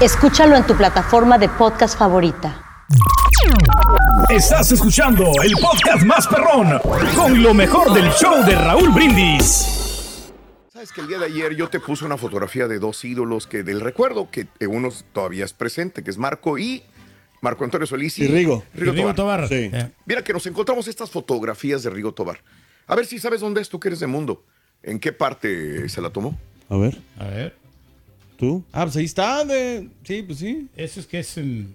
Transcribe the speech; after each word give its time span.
Escúchalo 0.00 0.56
en 0.56 0.66
tu 0.66 0.76
plataforma 0.76 1.38
de 1.38 1.48
podcast 1.48 1.98
favorita. 1.98 2.62
Estás 4.28 4.70
escuchando 4.72 5.24
el 5.42 5.52
podcast 5.52 6.04
más 6.04 6.26
perrón 6.28 6.78
con 7.14 7.42
lo 7.42 7.54
mejor 7.54 7.94
del 7.94 8.10
show 8.10 8.44
de 8.44 8.56
Raúl 8.56 8.90
Brindis. 8.90 10.28
Sabes 10.70 10.92
que 10.92 11.00
el 11.00 11.08
día 11.08 11.18
de 11.18 11.24
ayer 11.24 11.56
yo 11.56 11.70
te 11.70 11.80
puse 11.80 12.04
una 12.04 12.18
fotografía 12.18 12.68
de 12.68 12.78
dos 12.78 13.02
ídolos 13.06 13.46
que 13.46 13.62
del 13.62 13.80
recuerdo 13.80 14.28
que 14.30 14.46
uno 14.66 14.90
todavía 15.14 15.46
es 15.46 15.54
presente, 15.54 16.04
que 16.04 16.10
es 16.10 16.18
Marco 16.18 16.58
y 16.58 16.82
Marco 17.40 17.64
Antonio 17.64 17.86
Solís 17.86 18.18
Y 18.18 18.26
Rigo. 18.26 18.64
Rigo, 18.74 18.92
Y 18.92 18.96
Rigo 18.96 19.14
Tobar. 19.14 19.46
Tobar. 19.46 19.48
Sí. 19.48 19.70
Eh. 19.72 19.92
Mira 20.04 20.22
que 20.22 20.34
nos 20.34 20.46
encontramos 20.46 20.88
estas 20.88 21.10
fotografías 21.10 21.82
de 21.82 21.88
Rigo 21.88 22.12
Tobar. 22.12 22.40
A 22.86 22.94
ver 22.94 23.06
si 23.06 23.18
sabes 23.18 23.40
dónde 23.40 23.62
es 23.62 23.70
tú 23.70 23.80
que 23.80 23.88
eres 23.88 24.00
de 24.00 24.06
mundo. 24.06 24.44
¿En 24.82 25.00
qué 25.00 25.14
parte 25.14 25.88
se 25.88 26.02
la 26.02 26.10
tomó? 26.10 26.38
A 26.68 26.76
ver. 26.76 26.98
A 27.18 27.24
ver. 27.24 27.65
¿Tú? 28.36 28.64
Ah, 28.72 28.84
pues 28.84 28.96
ahí 28.96 29.04
está. 29.04 29.44
De... 29.44 29.88
Sí, 30.04 30.22
pues 30.22 30.38
sí. 30.38 30.68
Eso 30.76 31.00
es 31.00 31.06
que 31.06 31.20
es 31.20 31.36
en. 31.38 31.74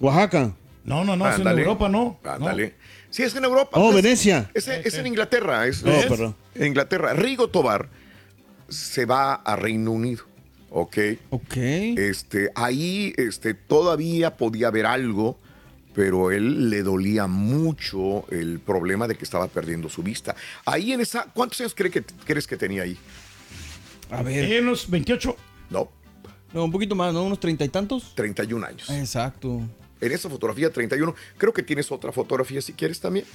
Oaxaca. 0.00 0.52
No, 0.84 1.04
no, 1.04 1.16
no, 1.16 1.28
es 1.28 1.38
en. 1.38 1.46
Europa, 1.48 1.88
¿no? 1.88 2.18
Ándale. 2.24 2.74
Sí, 3.10 3.22
es 3.22 3.34
en 3.34 3.44
Europa. 3.44 3.78
Oh, 3.80 3.90
Es- 3.90 3.96
Venecia. 3.96 4.50
Es, 4.54 4.68
es 4.68 4.94
en 4.94 5.06
Inglaterra. 5.06 5.66
Es, 5.66 5.82
No, 5.82 5.90
es 5.92 6.06
perdón. 6.06 6.36
en 6.54 6.66
Inglaterra. 6.66 7.12
Rigo 7.14 7.48
Tobar 7.48 7.88
se 8.68 9.04
va 9.04 9.34
a 9.34 9.56
Reino 9.56 9.90
Unido. 9.92 10.24
¿Ok? 10.70 10.96
Ok. 11.30 11.56
Este, 11.56 12.50
ahí 12.54 13.14
este, 13.16 13.54
todavía 13.54 14.36
podía 14.36 14.68
haber 14.68 14.84
algo, 14.86 15.38
pero 15.94 16.30
él 16.30 16.68
le 16.68 16.82
dolía 16.82 17.26
mucho 17.26 18.26
el 18.30 18.60
problema 18.60 19.08
de 19.08 19.14
que 19.14 19.24
estaba 19.24 19.46
perdiendo 19.48 19.88
su 19.88 20.02
vista. 20.02 20.36
Ahí 20.66 20.92
en 20.92 21.00
esa, 21.00 21.24
¿cuántos 21.32 21.60
años 21.60 21.74
cree 21.74 21.90
que, 21.90 22.02
crees 22.24 22.46
que 22.46 22.56
tenía 22.56 22.82
ahí? 22.82 22.98
A 24.10 24.22
ver. 24.22 24.52
En 24.52 24.66
los 24.66 24.90
28. 24.90 25.34
No, 25.70 25.88
No, 26.56 26.64
un 26.64 26.72
poquito 26.72 26.94
más, 26.94 27.12
¿no? 27.12 27.22
Unos 27.22 27.38
treinta 27.38 27.66
y 27.66 27.68
tantos. 27.68 28.14
31 28.14 28.64
años. 28.66 28.88
Exacto. 28.88 29.60
En 30.00 30.10
esa 30.12 30.30
fotografía, 30.30 30.70
31. 30.72 31.14
Creo 31.36 31.52
que 31.52 31.62
tienes 31.62 31.92
otra 31.92 32.12
fotografía 32.12 32.62
si 32.62 32.72
quieres 32.72 32.98
también. 32.98 33.26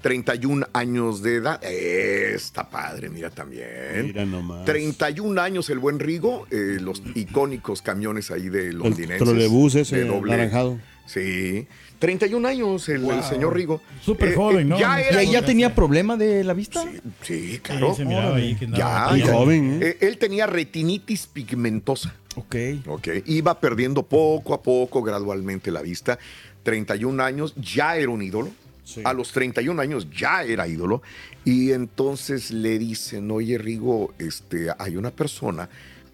31 0.00 0.64
años 0.72 1.20
de 1.20 1.34
edad. 1.36 1.58
Eh, 1.64 2.34
Está 2.36 2.70
padre, 2.70 3.08
mira 3.10 3.30
también. 3.30 4.04
Mira 4.04 4.24
nomás. 4.24 4.64
31 4.64 5.40
años 5.40 5.68
el 5.70 5.80
buen 5.80 5.98
Rigo, 5.98 6.46
eh, 6.52 6.78
los 6.80 7.02
icónicos 7.16 7.82
camiones 7.82 8.30
ahí 8.30 8.48
de 8.48 8.72
londinenses. 8.72 9.18
trolebús 9.26 9.74
ese, 9.74 9.96
de 10.04 10.08
doble- 10.08 10.30
naranjado. 10.30 10.78
Sí. 11.04 11.66
31 11.98 12.46
años 12.46 12.88
el, 12.90 13.10
el 13.10 13.24
señor 13.24 13.56
Rigo. 13.56 13.80
Súper 14.04 14.28
Eh, 14.28 14.34
joven, 14.36 14.60
eh, 14.60 14.64
¿no? 14.66 14.78
Ya 14.78 15.00
¿Y 15.00 15.04
era, 15.04 15.18
ahí 15.18 15.32
ya 15.32 15.44
tenía 15.44 15.74
problema 15.74 16.16
de 16.16 16.44
la 16.44 16.52
vista? 16.54 16.84
Sí, 17.22 17.58
claro. 17.60 17.90
Sí, 17.90 17.96
se 17.96 18.04
miraba 18.04 18.36
ahí 18.36 18.54
que 18.54 18.68
ya, 18.68 18.76
ya. 18.76 19.08
Muy 19.10 19.22
joven, 19.22 19.82
¿eh? 19.82 19.86
Eh, 19.88 19.96
Él 20.02 20.18
tenía 20.18 20.46
retinitis 20.46 21.26
pigmentosa. 21.26 22.14
Ok. 22.38 22.56
Ok. 22.86 23.08
Iba 23.26 23.58
perdiendo 23.60 24.02
poco 24.02 24.54
a 24.54 24.62
poco, 24.62 25.02
gradualmente 25.02 25.70
la 25.70 25.82
vista. 25.82 26.18
31 26.62 27.22
años, 27.22 27.54
ya 27.56 27.96
era 27.96 28.10
un 28.10 28.22
ídolo. 28.22 28.50
Sí. 28.84 29.02
A 29.04 29.12
los 29.12 29.32
31 29.32 29.80
años 29.82 30.08
ya 30.10 30.42
era 30.44 30.66
ídolo. 30.66 31.02
Y 31.44 31.72
entonces 31.72 32.50
le 32.50 32.78
dicen, 32.78 33.30
oye 33.30 33.58
Rigo, 33.58 34.14
este, 34.18 34.68
hay 34.78 34.96
una 34.96 35.10
persona 35.10 35.68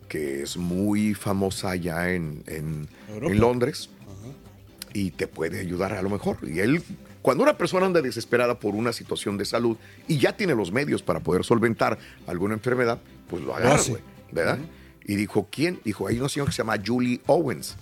que 0.08 0.42
es 0.42 0.56
muy 0.56 1.14
famosa 1.14 1.70
allá 1.70 2.12
en, 2.12 2.42
en- 2.46 2.88
Londres 3.38 3.90
y 4.92 5.10
te 5.12 5.26
puede 5.26 5.60
ayudar 5.60 5.92
a 5.92 6.02
lo 6.02 6.10
mejor. 6.10 6.38
Y 6.42 6.60
él, 6.60 6.82
cuando 7.22 7.42
una 7.42 7.56
persona 7.56 7.86
anda 7.86 8.00
desesperada 8.02 8.58
por 8.58 8.74
una 8.74 8.92
situación 8.92 9.36
de 9.38 9.44
salud 9.44 9.76
y 10.08 10.18
ya 10.18 10.36
tiene 10.36 10.54
los 10.54 10.70
medios 10.72 11.02
para 11.02 11.20
poder 11.20 11.44
solventar 11.44 11.98
alguna 12.26 12.54
enfermedad, 12.54 12.98
pues 13.28 13.42
lo 13.42 13.54
agarra, 13.56 13.80
güey, 13.88 14.02
¿verdad? 14.30 14.58
Y 15.06 15.16
dijo, 15.16 15.48
¿quién? 15.50 15.80
Dijo, 15.84 16.06
hay 16.06 16.18
una 16.18 16.28
señora 16.28 16.50
que 16.50 16.54
se 16.56 16.58
llama 16.62 16.76
Julie 16.84 17.20
Owens. 17.26 17.76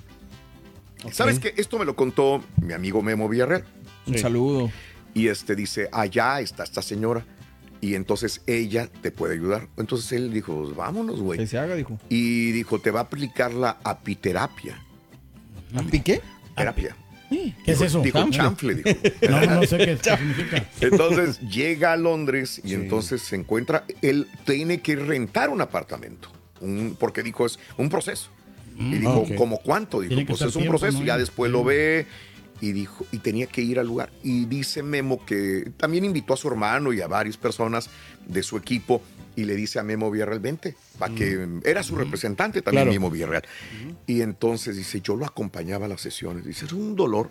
¿Sabes 1.10 1.38
qué? 1.40 1.54
Esto 1.56 1.78
me 1.78 1.84
lo 1.84 1.96
contó 1.96 2.42
mi 2.60 2.72
amigo 2.72 3.02
Memo 3.02 3.28
Villarreal. 3.28 3.64
Un 4.06 4.18
saludo. 4.18 4.70
Y 5.14 5.28
este 5.28 5.54
dice, 5.56 5.88
allá 5.92 6.40
está 6.40 6.62
esta 6.64 6.82
señora. 6.82 7.24
Y 7.80 7.96
entonces 7.96 8.42
ella 8.46 8.88
te 9.02 9.10
puede 9.10 9.34
ayudar. 9.34 9.68
Entonces 9.76 10.12
él 10.12 10.32
dijo, 10.32 10.62
"Pues 10.62 10.76
vámonos, 10.76 11.20
güey. 11.20 11.40
Que 11.40 11.46
se 11.48 11.58
haga, 11.58 11.74
dijo. 11.74 11.98
Y 12.08 12.52
dijo, 12.52 12.78
te 12.78 12.92
va 12.92 13.00
a 13.00 13.02
aplicar 13.04 13.52
la 13.52 13.78
apiterapia. 13.82 14.80
¿A 15.74 15.82
piqué? 15.82 16.20
Terapia. 16.56 16.96
¿Qué 17.28 17.54
es 17.66 17.78
Dijo- 17.78 17.84
eso? 17.84 18.00
Dijo 18.02 18.18
Chanfle. 18.30 18.82
chanfle, 18.82 19.10
dijo. 19.20 19.30
No, 19.30 19.54
no 19.60 19.66
sé 19.66 19.78
qué 19.78 19.96
significa. 19.96 20.64
Entonces 20.80 21.40
llega 21.40 21.92
a 21.92 21.96
Londres 21.96 22.60
y 22.62 22.74
entonces 22.74 23.22
se 23.22 23.36
encuentra, 23.36 23.84
él 24.02 24.28
tiene 24.44 24.80
que 24.80 24.94
rentar 24.96 25.48
un 25.50 25.60
apartamento, 25.62 26.30
un- 26.62 26.96
porque 26.98 27.22
dijo 27.22 27.44
es 27.46 27.58
un 27.76 27.88
proceso. 27.90 28.30
y 28.78 28.94
dijo, 28.98 29.18
ok. 29.20 29.34
¿como 29.36 29.58
cuánto? 29.58 30.00
Dijo, 30.00 30.08
Tiene 30.14 30.24
pues 30.24 30.40
es 30.40 30.56
un 30.56 30.62
tiempo, 30.62 30.78
proceso, 30.78 31.00
¿no? 31.00 31.04
ya 31.04 31.18
después 31.18 31.52
lo 31.52 31.62
ve 31.62 32.06
y 32.62 32.72
dijo, 32.72 33.04
y 33.12 33.18
tenía 33.18 33.46
que 33.46 33.60
ir 33.60 33.78
al 33.78 33.86
lugar. 33.86 34.10
Y 34.22 34.46
dice 34.46 34.82
Memo 34.82 35.24
que 35.26 35.70
también 35.76 36.06
invitó 36.06 36.32
a 36.32 36.36
su 36.38 36.48
hermano 36.48 36.92
y 36.94 37.02
a 37.02 37.06
varias 37.06 37.36
personas 37.36 37.90
de 38.26 38.42
su 38.42 38.56
equipo 38.56 39.02
y 39.36 39.44
le 39.44 39.56
dice 39.56 39.78
a 39.78 39.82
Memo 39.82 40.10
Villarreal, 40.10 40.40
vente, 40.40 40.74
para 40.98 41.14
que 41.14 41.46
era 41.64 41.82
su 41.82 41.96
representante 41.96 42.62
también 42.62 42.84
Claro. 42.84 42.92
Memo 42.92 43.10
Villarreal. 43.10 43.42
Y 44.06 44.22
entonces 44.22 44.74
dice, 44.76 45.00
yo 45.02 45.16
lo 45.16 45.26
acompañaba 45.26 45.84
a 45.84 45.88
las 45.88 46.00
sesiones. 46.00 46.44
Dice, 46.46 46.64
es 46.64 46.72
un 46.72 46.96
dolor, 46.96 47.28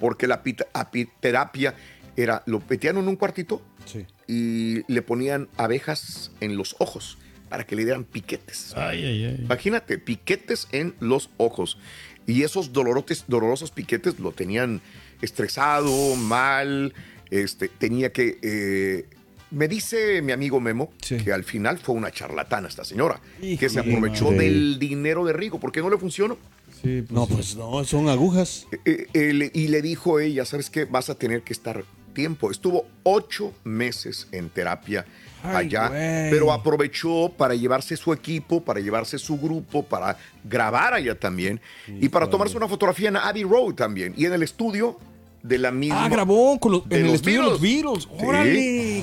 porque 0.00 0.26
la 0.26 0.42
apiterapia 0.72 1.74
era, 2.16 2.42
lo 2.46 2.62
metían 2.68 2.96
en 2.98 3.08
un 3.08 3.16
cuartito 3.16 3.60
Sí. 3.84 4.06
y 4.26 4.90
le 4.92 5.02
ponían 5.02 5.48
abejas 5.56 6.30
en 6.40 6.56
los 6.56 6.76
ojos 6.78 7.18
para 7.54 7.64
que 7.68 7.76
le 7.76 7.84
dieran 7.84 8.02
piquetes. 8.02 8.72
Ay, 8.76 9.04
ay, 9.04 9.24
ay. 9.26 9.36
Imagínate, 9.44 9.96
piquetes 9.98 10.66
en 10.72 10.92
los 10.98 11.30
ojos. 11.36 11.78
Y 12.26 12.42
esos 12.42 12.72
dolorotes, 12.72 13.26
dolorosos 13.28 13.70
piquetes 13.70 14.18
lo 14.18 14.32
tenían 14.32 14.80
estresado, 15.22 16.16
mal, 16.16 16.92
este, 17.30 17.68
tenía 17.68 18.10
que... 18.12 18.38
eh, 18.42 19.06
me 19.52 19.68
dice 19.68 20.20
mi 20.20 20.32
amigo 20.32 20.58
Memo 20.58 20.90
Sí. 21.00 21.16
que 21.18 21.32
al 21.32 21.44
final 21.44 21.78
fue 21.78 21.94
una 21.94 22.10
charlatana 22.10 22.66
esta 22.66 22.84
señora, 22.84 23.20
que 23.40 23.68
se 23.68 23.78
aprovechó 23.78 24.32
madre. 24.32 24.46
del 24.46 24.78
dinero 24.80 25.24
de 25.24 25.32
Rigo, 25.32 25.60
porque 25.60 25.80
no 25.80 25.90
le 25.90 25.96
funcionó. 25.98 26.36
Sí, 26.82 27.02
pues, 27.02 27.10
no, 27.12 27.26
pues 27.28 27.54
no, 27.54 27.84
son 27.84 28.08
agujas. 28.08 28.66
Eh, 28.84 29.06
eh, 29.14 29.50
y 29.54 29.68
le 29.68 29.80
dijo 29.80 30.18
ella, 30.18 30.44
¿sabes 30.44 30.70
qué? 30.70 30.86
Vas 30.86 31.08
a 31.08 31.14
tener 31.14 31.42
que 31.42 31.52
estar 31.52 31.84
tiempo. 32.14 32.50
Estuvo 32.50 32.86
ocho 33.02 33.52
meses 33.64 34.26
en 34.32 34.48
terapia 34.48 35.04
Ay, 35.42 35.66
allá, 35.66 35.88
güey. 35.88 36.30
pero 36.30 36.52
aprovechó 36.52 37.30
para 37.36 37.54
llevarse 37.54 37.96
su 37.96 38.12
equipo, 38.12 38.64
para 38.64 38.80
llevarse 38.80 39.18
su 39.18 39.38
grupo, 39.38 39.82
para 39.82 40.16
grabar 40.42 40.94
allá 40.94 41.18
también 41.18 41.60
y 41.86 42.08
para 42.08 42.30
tomarse 42.30 42.56
una 42.56 42.68
fotografía 42.68 43.08
en 43.08 43.16
Abbey 43.16 43.42
Road 43.42 43.74
también. 43.74 44.14
Y 44.16 44.24
en 44.24 44.32
el 44.32 44.42
estudio 44.42 44.98
de 45.44 45.58
la 45.58 45.70
misma. 45.70 46.06
Ah, 46.06 46.08
grabó 46.08 46.58
con 46.58 46.72
los, 46.72 46.88
de 46.88 46.96
en 46.96 47.00
el 47.02 47.06
los 47.08 47.14
estudio 47.16 47.42
de 47.42 47.50
los 47.50 47.60
Beatles. 47.60 48.04
Sí. 48.04 48.08
Órale, 48.26 48.52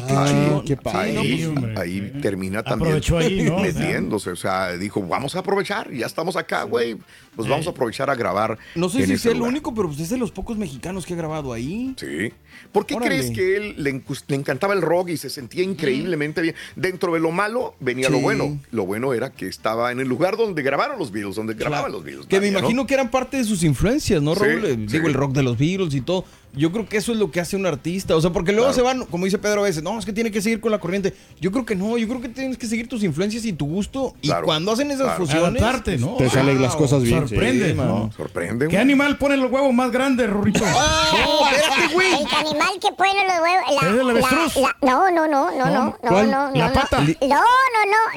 qué 0.08 0.14
Ahí- 0.14 0.28
chingón. 0.30 0.62
Qué 0.66 0.74
sí, 0.74 0.80
padre. 0.84 1.14
no, 1.14 1.22
pues, 1.22 1.46
hombre. 1.48 1.74
ahí 1.80 2.12
termina 2.22 2.64
también 2.64 2.88
Aprovechó 2.98 3.18
ahí, 3.20 3.44
¿no? 3.44 3.58
metiéndose. 3.62 4.32
O 4.32 4.36
sea, 4.36 4.76
dijo, 4.76 5.02
vamos 5.04 5.36
a 5.36 5.40
aprovechar, 5.40 5.92
ya 5.94 6.08
estamos 6.08 6.36
acá, 6.36 6.64
güey. 6.64 6.98
Pues 7.36 7.48
vamos 7.48 7.66
a 7.68 7.70
aprovechar 7.70 8.10
a 8.10 8.16
grabar. 8.16 8.58
No 8.76 8.90
sé 8.90 9.06
si 9.06 9.18
sea 9.18 9.32
el 9.32 9.42
único, 9.42 9.74
pero 9.74 9.88
pues 9.88 10.00
es 10.02 10.10
de 10.10 10.18
los 10.18 10.32
pocos 10.32 10.58
mexicanos 10.58 11.06
que 11.06 11.14
ha 11.14 11.18
grabado 11.18 11.54
ahí. 11.54 11.94
Sí. 11.98 12.34
¿Por 12.72 12.86
qué 12.86 12.96
Órale. 12.96 13.10
crees 13.18 13.32
que 13.32 13.56
él 13.56 13.76
le, 13.78 14.02
le 14.28 14.36
encantaba 14.36 14.74
el 14.74 14.82
rock 14.82 15.10
y 15.10 15.18
se 15.18 15.30
sentía 15.30 15.64
increíblemente 15.64 16.42
bien? 16.42 16.56
Dentro 16.76 17.14
de 17.14 17.20
lo 17.20 17.32
malo 17.32 17.76
venía 17.80 18.10
lo 18.10 18.18
Sí. 18.18 18.24
bueno. 18.24 18.60
Lo 18.72 18.86
bueno 18.86 19.14
era 19.14 19.32
que 19.32 19.48
estaba 19.48 19.92
en 19.92 20.00
el 20.00 20.08
lugar 20.08 20.38
donde 20.38 20.62
grabaron 20.64 21.00
los 21.00 21.12
Beatles, 21.12 21.36
donde 21.36 21.54
grababan 21.54 21.86
Claro. 21.86 21.94
los 21.94 22.04
Beatles. 22.04 22.26
Que 22.28 22.42
me 22.42 22.48
imagino 22.48 22.86
que 22.86 22.94
eran 22.96 23.10
parte 23.12 23.38
de 23.38 23.44
sus 23.46 23.64
influencias, 23.64 24.22
¿no, 24.22 24.34
Sí, 24.36 24.42
Raúl? 24.42 24.66
Eh, 24.66 24.76
sí. 24.88 24.98
Digo, 24.98 25.08
el 25.08 25.14
rock 25.14 25.34
de 25.34 25.44
los 25.44 25.58
Beatles 25.58 25.94
y 25.94 26.02
todo. 26.02 26.26
Yo 26.54 26.70
creo 26.74 26.86
que 26.86 26.98
eso 26.98 27.14
es 27.14 27.18
lo 27.18 27.32
que 27.32 27.40
hace 27.40 27.56
un 27.56 27.66
artista. 27.66 28.14
O 28.14 28.20
sea, 28.20 28.32
porque 28.32 28.52
luego 28.52 28.74
Claro. 28.74 28.76
se 28.76 28.82
van, 29.00 29.06
como 29.06 29.24
dice 29.24 29.38
Pedro 29.38 29.62
a 29.62 29.64
veces, 29.64 29.82
no, 29.84 29.98
es 29.98 30.06
que 30.06 30.12
tiene 30.12 30.32
que 30.32 30.42
seguir 30.42 30.60
con 30.60 30.70
la 30.72 30.80
corriente. 30.80 31.14
Yo 31.40 31.50
creo 31.50 31.66
que 31.66 31.76
no, 31.76 31.98
yo 31.98 32.10
creo 32.10 32.20
que 32.20 32.28
tienes 32.28 32.58
que 32.58 32.68
seguir 32.68 32.90
tus 32.90 33.04
influencias 33.04 33.46
y 33.46 33.54
tu 33.54 33.66
gusto. 33.68 34.16
Y 34.22 34.30
cuando 34.44 34.74
hacen 34.74 34.92
esas 34.92 35.04
claro. 35.06 35.26
fusiones. 35.26 35.62
Adaptarte, 35.62 35.98
¿no? 35.98 36.16
Te 36.18 36.30
salen 36.30 36.62
las 36.62 36.76
cosas 36.76 37.04
bien. 37.04 37.26
Sorprende, 37.26 37.70
Sí, 37.70 37.74
¿no? 37.76 37.84
mano. 37.86 38.12
Sorprende, 38.18 38.66
¿Qué 38.68 38.76
güey. 38.76 38.82
animal 38.82 39.18
pone 39.18 39.38
los 39.38 39.50
huevos 39.50 39.74
más 39.74 39.92
grandes, 39.92 40.30
Rorrito? 40.30 40.60
No, 40.66 41.48
espérate, 41.50 41.94
güey. 41.94 42.08
El 42.22 42.48
animal 42.48 42.70
que 42.82 42.92
pone 42.98 43.14
los 43.28 43.36
huevos. 43.42 43.82
La, 43.82 43.88
¿Es 43.88 44.00
el 44.00 44.06
la- 44.08 44.12
avestruz? 44.12 44.56
la- 44.58 44.78
no, 44.82 45.10
no, 45.12 45.28
no, 45.28 45.52
no, 45.52 45.66
no, 45.70 45.86
no, 45.86 45.98
¿Cuál? 46.02 46.32
no, 46.32 46.50
no. 46.50 46.56
¿La 46.56 46.68
no. 46.68 46.74
pata? 46.74 47.00
No, 47.02 47.06
no, 47.30 47.38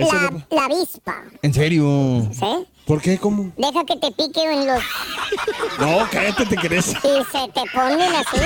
no, 0.00 0.12
la, 0.12 0.30
no. 0.30 0.46
la 0.50 0.64
avispa. 0.64 1.22
En 1.40 1.54
serio. 1.54 2.28
¿Sí? 2.32 2.66
¿Por 2.86 3.00
qué? 3.00 3.18
¿Cómo? 3.18 3.50
Deja 3.56 3.84
que 3.84 3.96
te 3.96 4.10
piquen 4.12 4.66
los. 4.66 4.82
No, 5.78 6.06
cállate, 6.12 6.46
te 6.46 6.56
querés. 6.56 6.90
Y 6.90 7.24
se 7.24 7.48
te 7.52 7.62
ponen 7.74 8.00
así. 8.14 8.36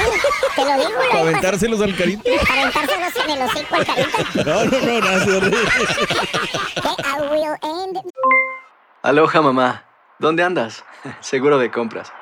Te 0.54 0.64
lo 0.64 0.78
digo, 0.78 0.98
Para 1.10 1.22
aventárselos 1.22 1.80
al 1.82 1.94
carito. 1.96 2.22
Para 2.46 2.60
aventárselos 2.62 3.16
en 3.16 3.30
el 3.30 3.42
hocico 3.42 3.74
al 3.74 3.86
carita. 3.86 4.18
No, 4.46 4.64
no, 4.64 4.80
no, 4.80 5.00
gracias. 5.00 5.40
Que 6.74 6.88
I 6.88 7.20
will 7.30 7.56
end. 7.62 7.98
Aloha 9.02 9.42
mamá, 9.42 9.84
¿dónde 10.18 10.42
andas? 10.42 10.84
Seguro 11.20 11.58
de 11.58 11.70
compras. 11.70 12.12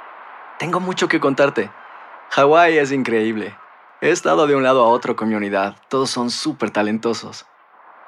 Tengo 0.59 0.81
mucho 0.81 1.09
que 1.09 1.21
contarte. 1.21 1.71
Hawái 2.31 2.79
es 2.79 2.93
increíble. 2.93 3.57
He 4.01 4.11
estado 4.11 4.47
de 4.47 4.57
un 4.57 4.63
lado 4.63 4.85
a 4.85 4.89
otro 4.89 5.17
con 5.17 5.29
mi 5.29 5.35
unidad. 5.35 5.77
Todos 5.89 6.11
son 6.11 6.31
súper 6.31 6.71
talentosos. 6.71 7.47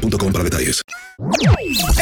boostmobile.com 0.00 0.32
para 0.32 0.44
detalles. 0.44 0.80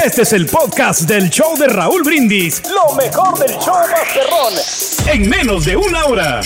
Este 0.04 0.22
es 0.22 0.32
el 0.32 0.46
podcast 0.46 1.02
del 1.02 1.30
show 1.30 1.56
de 1.58 1.66
Raúl 1.68 2.02
Brindis. 2.02 2.62
Lo 2.70 2.94
mejor 2.96 3.38
del 3.38 3.50
show 3.58 3.74
Masterrón. 3.90 4.54
En 5.12 5.28
menos 5.28 5.64
de 5.64 5.76
una 5.76 6.04
hora. 6.06 6.40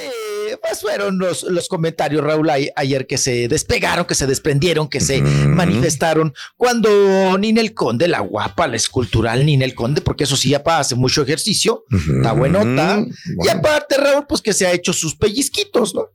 Eh, 0.00 0.56
pues 0.62 0.80
fueron 0.80 1.18
los, 1.18 1.42
los 1.42 1.66
comentarios, 1.68 2.22
Raúl, 2.22 2.48
a- 2.50 2.56
ayer 2.76 3.06
que 3.08 3.18
se 3.18 3.48
despegaron, 3.48 4.04
que 4.06 4.14
se 4.14 4.26
desprendieron, 4.28 4.88
que 4.88 5.00
se 5.00 5.20
manifestaron 5.20 6.34
cuando 6.56 7.36
Ninel 7.36 7.74
Conde, 7.74 8.06
la 8.06 8.20
guapa, 8.20 8.68
la 8.68 8.76
escultural 8.76 9.44
Ninel 9.44 9.74
Conde, 9.74 10.00
porque 10.00 10.24
eso 10.24 10.36
sí, 10.36 10.50
ya 10.50 10.62
pa, 10.62 10.78
hace 10.78 10.94
mucho 10.94 11.22
ejercicio, 11.22 11.84
está 12.16 12.32
buenota. 12.32 13.04
Y 13.44 13.48
aparte, 13.48 13.96
Raúl, 13.96 14.26
pues 14.28 14.40
que 14.40 14.52
se 14.52 14.66
ha 14.68 14.72
hecho 14.72 14.92
sus 14.92 15.16
pellizquitos, 15.16 15.94
¿no? 15.94 16.06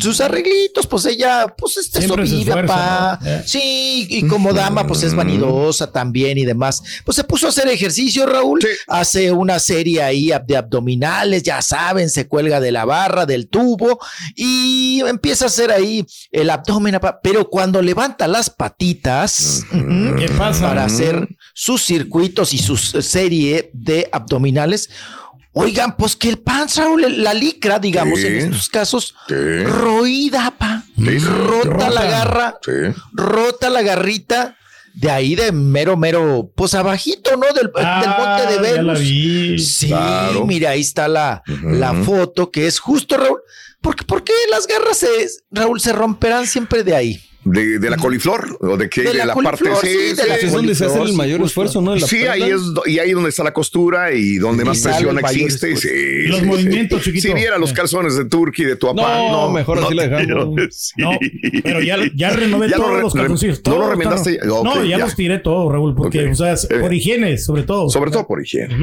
Sus 0.00 0.20
arreglitos, 0.20 0.86
pues 0.86 1.06
ella, 1.06 1.46
pues 1.56 1.76
este 1.76 1.98
eso 1.98 2.14
Siempre. 2.14 2.68
Eh. 3.24 3.42
Sí, 3.44 4.06
y 4.08 4.26
como 4.26 4.52
dama, 4.52 4.86
pues 4.86 5.02
es 5.02 5.14
vanidosa 5.14 5.90
también 5.90 6.38
y 6.38 6.44
demás. 6.44 6.82
Pues 7.04 7.16
se 7.16 7.24
puso 7.24 7.46
a 7.46 7.48
hacer 7.48 7.68
ejercicio, 7.68 8.26
Raúl. 8.26 8.60
Hace 8.86 9.32
una 9.32 9.58
serie 9.58 10.02
ahí 10.02 10.30
de 10.46 10.56
abdominales, 10.56 11.42
ya 11.42 11.62
saben, 11.62 12.10
se 12.10 12.28
cuelga 12.28 12.60
de 12.60 12.72
la 12.72 12.84
barra, 12.84 13.26
del 13.26 13.48
tubo 13.48 13.98
y 14.34 15.00
empieza 15.06 15.46
a 15.46 15.48
hacer 15.48 15.70
ahí 15.72 16.06
el 16.30 16.50
abdomen. 16.50 16.98
Pero 17.22 17.48
cuando 17.48 17.82
levanta 17.82 18.28
las 18.28 18.50
patitas, 18.50 19.64
ujú, 19.72 20.16
¿Qué 20.16 20.28
pasa? 20.36 20.68
para 20.68 20.84
hacer 20.84 21.28
sus 21.54 21.82
circuitos 21.82 22.54
y 22.54 22.58
su 22.58 22.76
serie 22.76 23.70
de 23.72 24.08
abdominales. 24.12 24.90
Oigan, 25.58 25.96
pues 25.96 26.16
que 26.16 26.28
el 26.28 26.38
pan, 26.38 26.68
Raúl, 26.76 27.22
la 27.22 27.32
licra, 27.32 27.78
digamos, 27.78 28.20
Sí. 28.20 28.26
en 28.26 28.36
estos 28.52 28.68
casos, 28.68 29.14
Sí. 29.26 29.64
roída, 29.64 30.52
pa. 30.58 30.84
Sí, 30.98 31.18
rota 31.18 31.88
la 31.88 32.04
garra, 32.04 32.58
Sí. 32.62 32.72
rota 33.14 33.70
la 33.70 33.80
garrita. 33.80 34.54
De 34.92 35.10
ahí 35.10 35.34
de 35.34 35.52
mero, 35.52 35.96
mero, 35.96 36.50
pues 36.54 36.74
abajito, 36.74 37.36
¿no? 37.38 37.52
Del, 37.54 37.70
Ah, 37.74 38.00
del 38.02 38.50
monte 38.50 38.68
de 38.68 38.72
Venus. 38.76 38.98
Sí, 39.78 39.88
Claro. 39.88 40.44
mira, 40.46 40.70
ahí 40.70 40.80
está 40.82 41.08
la, 41.08 41.42
la 41.62 41.94
foto 41.94 42.50
que 42.50 42.66
es 42.66 42.78
justo, 42.78 43.16
Raúl. 43.16 43.40
¿Por 43.80 43.94
qué, 43.96 44.04
por 44.04 44.24
qué 44.24 44.32
las 44.50 44.66
garras, 44.66 44.98
se, 44.98 45.08
Raúl, 45.50 45.80
se 45.80 45.92
romperán 45.92 46.46
siempre 46.46 46.82
de 46.82 46.94
ahí? 46.96 47.22
De, 47.48 47.78
de 47.78 47.90
la 47.90 47.96
coliflor 47.96 48.58
o 48.60 48.76
de 48.76 48.88
qué? 48.90 49.02
De 49.02 49.08
De, 49.12 49.14
la 49.18 49.26
la, 49.26 49.34
parte 49.34 49.64
sí, 49.80 49.86
de 50.16 50.26
la 50.26 50.34
Es 50.34 50.52
donde 50.52 50.74
se 50.74 50.84
hace 50.86 51.00
el 51.00 51.12
mayor 51.12 51.38
justo. 51.40 51.46
esfuerzo, 51.62 51.80
¿no? 51.80 51.96
Sí, 52.00 52.26
ahí 52.26 52.42
es 52.42 52.60
y 52.86 52.98
ahí 52.98 53.12
donde 53.12 53.28
está 53.30 53.44
la 53.44 53.52
costura 53.52 54.12
y 54.12 54.38
donde 54.38 54.64
Y 54.64 54.66
más 54.66 54.80
presión 54.80 55.16
existe. 55.20 55.76
Sí, 55.76 55.88
Los 56.26 56.40
sí, 56.40 56.44
movimientos, 56.44 57.04
sí. 57.04 57.10
chiquito. 57.12 57.28
Si 57.28 57.34
viera 57.34 57.56
los 57.56 57.70
Eh. 57.70 57.74
calzones 57.74 58.16
de 58.16 58.24
Turkey 58.24 58.64
de 58.64 58.74
tu 58.74 58.88
papá, 58.88 59.18
No, 59.18 59.30
no, 59.46 59.50
mejor 59.52 59.78
así 59.78 59.94
la 59.94 60.08
te- 60.10 60.26
dejamos. 60.26 60.54
sí. 60.70 60.92
No, 60.96 61.10
pero 61.62 61.80
ya, 61.82 61.98
ya 62.16 62.30
renové 62.30 62.68
Ya 62.70 62.78
lo 62.78 62.82
todos 62.82 62.96
re- 62.96 63.02
los 63.02 63.14
calzoncillos. 63.14 63.62
¿no 63.64 63.78
lo 63.78 63.90
remendaste? 63.90 64.40
Ok, 64.50 64.64
no, 64.64 64.84
ya, 64.84 64.90
ya. 64.90 64.98
los 64.98 65.14
tiré 65.14 65.38
todo, 65.38 65.70
Raúl, 65.70 65.94
porque, 65.94 66.26
Ok. 66.26 66.32
o 66.32 66.34
sea, 66.34 66.52
es 66.54 66.66
por 66.66 66.92
Eh. 66.92 66.96
higiene, 66.96 67.38
sobre 67.38 67.62
todo. 67.62 67.88
Sobre 67.90 68.10
todo 68.10 68.26
por 68.26 68.42
higiene. 68.42 68.74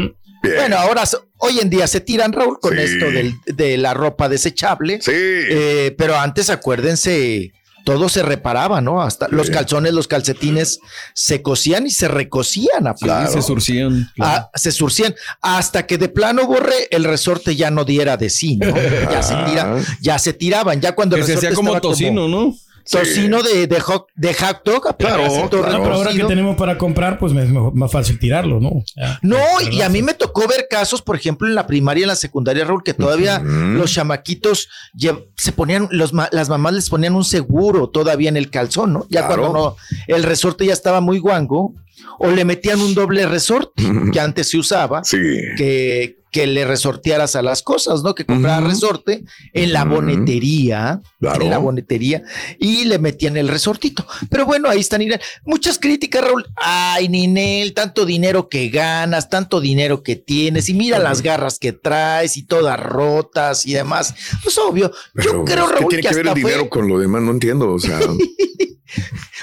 Bien. 0.42 0.56
Bueno, 0.58 0.78
ahora, 0.78 1.04
hoy 1.38 1.60
en 1.62 1.70
día 1.70 1.86
se 1.88 2.00
tiran, 2.02 2.32
Raúl, 2.32 2.60
con 2.62 2.76
Sí. 2.76 2.82
esto 2.82 3.12
del- 3.12 3.34
de 3.46 3.78
la 3.78 3.94
ropa 3.94 4.30
desechable. 4.30 5.00
sí. 5.02 5.12
Eh, 5.14 5.94
pero 5.98 6.16
antes, 6.18 6.50
acuérdense, 6.50 7.52
todo 7.84 8.10
se 8.10 8.24
reparaba, 8.24 8.82
¿no? 8.82 9.02
Hasta 9.02 9.28
los 9.30 9.50
calzones, 9.50 9.94
los 9.94 10.08
calcetines 10.08 10.80
se 11.14 11.42
cosían 11.42 11.86
y 11.88 11.92
se 11.92 12.08
recosían. 12.08 12.88
a 12.88 12.96
Sí, 12.96 13.04
plano. 13.06 13.30
se 13.32 13.42
surcían. 13.42 14.12
claro. 14.16 14.50
Ah, 14.54 14.58
se 14.58 14.72
surcían 14.72 15.14
hasta 15.42 15.86
que 15.86 15.98
de 15.98 16.10
plano 16.10 16.48
borré 16.48 16.88
el 16.92 17.04
resorte 17.04 17.56
ya 17.56 17.72
no 17.72 17.86
diera 17.86 18.18
de 18.18 18.30
sí, 18.30 18.56
¿no? 18.58 18.74
Ya 19.12 19.22
se 19.24 19.36
tira, 19.46 19.78
ya 20.02 20.20
se 20.20 20.34
tiraban, 20.34 20.80
ya 20.82 20.94
cuando 20.94 21.16
el 21.16 21.22
que 21.24 21.28
se 21.28 21.34
resorte 21.36 21.48
hacía 21.48 21.56
como 21.56 21.82
tocino, 21.82 22.28
¿no? 22.28 22.56
Tocino 22.90 23.42
de, 23.42 23.68
de, 23.68 23.80
hot, 23.80 24.08
de 24.16 24.34
hot 24.34 24.64
dog, 24.66 24.96
Claro, 24.98 25.24
claro. 25.28 25.44
No, 25.78 25.84
pero 25.84 25.94
ahora 25.96 26.12
que 26.14 26.24
tenemos 26.26 26.56
para 26.56 26.78
comprar, 26.78 27.18
pues 27.20 27.34
me 27.34 27.44
es 27.44 27.50
mejor- 27.50 27.74
más 27.74 27.92
fácil 27.92 28.20
tirarlo, 28.20 28.60
¿no? 28.60 28.84
Ya. 28.96 29.20
No, 29.22 29.38
y 29.72 29.82
a 29.82 29.90
mí 29.90 30.02
me 30.02 30.14
tocó 30.14 30.48
ver 30.48 30.68
casos, 30.70 31.02
por 31.02 31.16
ejemplo, 31.16 31.48
en 31.48 31.56
la 31.56 31.66
primaria 31.68 32.02
y 32.02 32.04
en 32.04 32.10
la 32.10 32.16
secundaria, 32.16 32.66
Raúl, 32.66 32.84
que 32.84 32.94
todavía 32.94 33.40
los 33.40 33.92
chamaquitos 33.92 34.70
se 35.36 35.52
ponían, 35.52 35.88
los 35.92 36.14
ma- 36.14 36.30
las 36.32 36.50
mamás 36.50 36.74
les 36.74 36.90
ponían 36.90 37.16
un 37.16 37.24
seguro 37.24 37.90
todavía 37.90 38.30
en 38.30 38.38
el 38.38 38.50
calzón, 38.50 38.94
¿no? 38.94 39.06
Ya 39.10 39.26
Claro. 39.28 39.42
cuando 39.52 39.60
no, 39.60 39.76
el 40.08 40.24
resorte 40.24 40.66
ya 40.66 40.74
estaba 40.74 41.02
muy 41.02 41.20
guango, 41.20 41.74
o 42.20 42.30
le 42.32 42.46
metían 42.46 42.80
un 42.82 42.94
doble 42.96 43.26
resorte, 43.26 43.84
que 44.12 44.20
antes 44.20 44.50
se 44.50 44.58
usaba, 44.58 45.04
Sí. 45.04 45.18
que, 45.58 46.18
que 46.32 46.48
le 46.48 46.66
resortearas 46.66 47.36
a 47.36 47.44
las 47.44 47.62
cosas, 47.62 48.02
¿no? 48.02 48.16
Que 48.16 48.26
comprara 48.26 48.66
resorte 48.66 49.24
en 49.54 49.72
la 49.72 49.86
bonetería, 49.86 51.02
Claro. 51.20 51.44
en 51.44 51.50
la 51.52 51.60
bonetería, 51.60 52.24
y 52.60 52.86
le 52.86 52.98
metían 52.98 53.38
el 53.38 53.48
resortito. 53.48 54.06
Pero 54.32 54.46
bueno, 54.46 54.68
ahí 54.68 54.80
está 54.80 54.98
Ninel. 54.98 55.20
Muchas 55.46 55.78
críticas, 55.78 56.24
Raúl. 56.24 56.46
Ay, 56.56 57.08
Ninel, 57.08 57.74
tanto 57.76 58.04
dinero 58.06 58.50
que 58.50 58.70
ganas, 58.70 59.30
tanto 59.30 59.62
dinero 59.62 60.02
que 60.02 60.16
tienes, 60.16 60.70
y 60.70 60.74
mira 60.74 60.98
las 60.98 61.22
garras 61.22 61.60
que 61.60 61.72
traes 61.72 62.36
y 62.38 62.44
todas 62.44 62.80
rotas 62.80 63.66
y 63.68 63.74
demás. 63.74 64.16
Pues 64.44 64.58
obvio, 64.58 64.92
yo 65.14 65.46
creo, 65.46 65.46
¿qué 65.46 65.56
Raúl, 65.56 65.88
tiene 65.90 66.02
que 66.04 66.10
que 66.10 66.16
ver 66.16 66.28
hasta 66.28 66.40
el 66.40 66.44
dinero 66.46 66.60
fue... 66.62 66.70
con 66.70 66.88
lo 66.88 66.98
demás? 66.98 67.22
No 67.22 67.30
entiendo. 67.32 67.72
O 67.72 67.80
sea, 67.80 68.00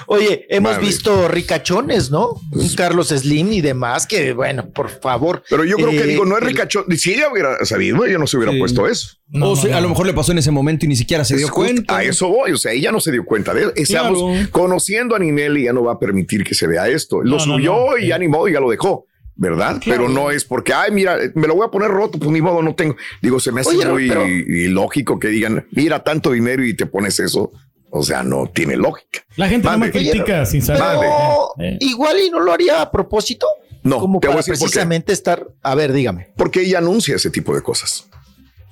Oye, 0.07 0.47
hemos 0.49 0.79
visto 0.81 1.29
ricachones, 1.29 2.11
¿no? 2.11 2.41
Un 2.53 2.69
Carlos 2.77 3.09
Slim 3.09 3.53
y 3.53 3.61
demás, 3.61 4.07
que 4.07 4.33
bueno, 4.33 4.69
por 4.71 4.89
favor. 4.89 5.43
Pero 5.49 5.65
yo 5.65 5.77
creo 5.77 5.91
que 5.91 6.01
Eh, 6.03 6.07
digo, 6.07 6.25
no 6.25 6.37
es 6.39 6.45
ricachón. 6.45 6.85
Si 6.97 7.13
ella 7.15 7.31
hubiera 7.33 7.65
sabido, 7.65 8.05
ella 8.05 8.19
no 8.19 8.27
se 8.27 8.37
hubiera 8.37 8.53
Sí. 8.53 8.59
puesto 8.59 8.87
eso. 8.87 9.17
o 9.41 9.55
sea, 9.57 9.77
a 9.77 9.81
lo 9.81 9.89
mejor 9.89 10.07
le 10.07 10.13
pasó 10.15 10.33
en 10.33 10.39
ese 10.39 10.51
momento 10.51 10.85
y 10.87 10.89
ni 10.89 10.97
siquiera 10.97 11.25
se 11.25 11.37
dio 11.37 11.47
Es 11.47 11.53
cuenta. 11.53 11.97
A 11.99 12.03
eso 12.03 12.29
voy, 12.29 12.53
o 12.53 12.59
sea, 12.59 12.73
ella 12.73 12.91
no 12.93 13.01
se 13.01 13.13
dio 13.13 13.25
cuenta 13.25 13.55
de 13.55 13.63
eso. 13.63 13.73
Estamos 13.77 14.19
Claro. 14.19 14.49
conociendo 14.51 15.15
a 15.15 15.19
Ninel 15.19 15.57
y 15.59 15.65
ya 15.65 15.73
no 15.73 15.85
va 15.85 15.93
a 15.93 15.99
permitir 15.99 16.43
que 16.45 16.55
se 16.55 16.67
vea 16.67 16.89
esto. 16.89 17.23
Lo 17.23 17.39
subió 17.39 17.73
no. 17.93 17.99
y 17.99 18.09
ya 18.09 18.19
ni 18.19 18.29
modo, 18.29 18.49
ya 18.49 18.61
lo 18.61 18.71
dejó. 18.71 19.07
¿Verdad? 19.37 19.81
Claro. 19.81 20.03
Pero 20.05 20.09
no 20.13 20.31
es 20.31 20.45
porque, 20.45 20.75
ay, 20.75 20.91
mira, 20.93 21.17
me 21.35 21.47
lo 21.49 21.55
voy 21.55 21.67
a 21.67 21.71
poner 21.71 21.89
roto, 21.91 22.19
pues 22.19 22.31
ni 22.31 22.43
modo, 22.43 22.61
no 22.63 22.75
tengo. 22.75 22.95
Digo, 23.23 23.41
se 23.41 23.53
me 23.53 23.63
hace 23.63 23.71
Oye, 23.75 23.87
muy 23.89 24.09
pero- 24.09 24.27
ilógico 24.29 25.19
que 25.19 25.29
digan, 25.29 25.67
mira, 25.71 26.05
tanto 26.05 26.33
dinero 26.33 26.63
y 26.63 26.75
te 26.75 26.85
pones 26.85 27.19
eso. 27.21 27.51
O 27.91 28.03
sea, 28.03 28.23
no 28.23 28.47
tiene 28.47 28.77
lógica. 28.77 29.21
La 29.37 29.49
gente 29.49 29.69
no 29.69 29.79
me 29.79 29.91
critica 29.91 30.47
sin 30.47 30.63
saber. 30.63 30.83
Pero 31.01 31.53
Eh, 31.59 31.77
igual 31.81 32.17
y 32.21 32.31
no 32.31 32.41
lo 32.41 32.53
haría 32.53 32.81
a 32.83 32.91
propósito. 32.91 33.47
No, 33.83 33.99
como 33.99 34.21
te 34.21 34.29
voy 34.29 34.33
a 34.33 34.37
para 34.37 34.47
decir 34.47 34.55
precisamente 34.55 35.13
estar. 35.13 35.47
A 35.63 35.75
ver, 35.75 35.93
dígame. 35.93 36.29
Porque 36.37 36.61
ella 36.63 36.79
anuncia 36.79 37.17
ese 37.17 37.31
tipo 37.31 37.55
de 37.55 37.63
cosas. 37.63 38.07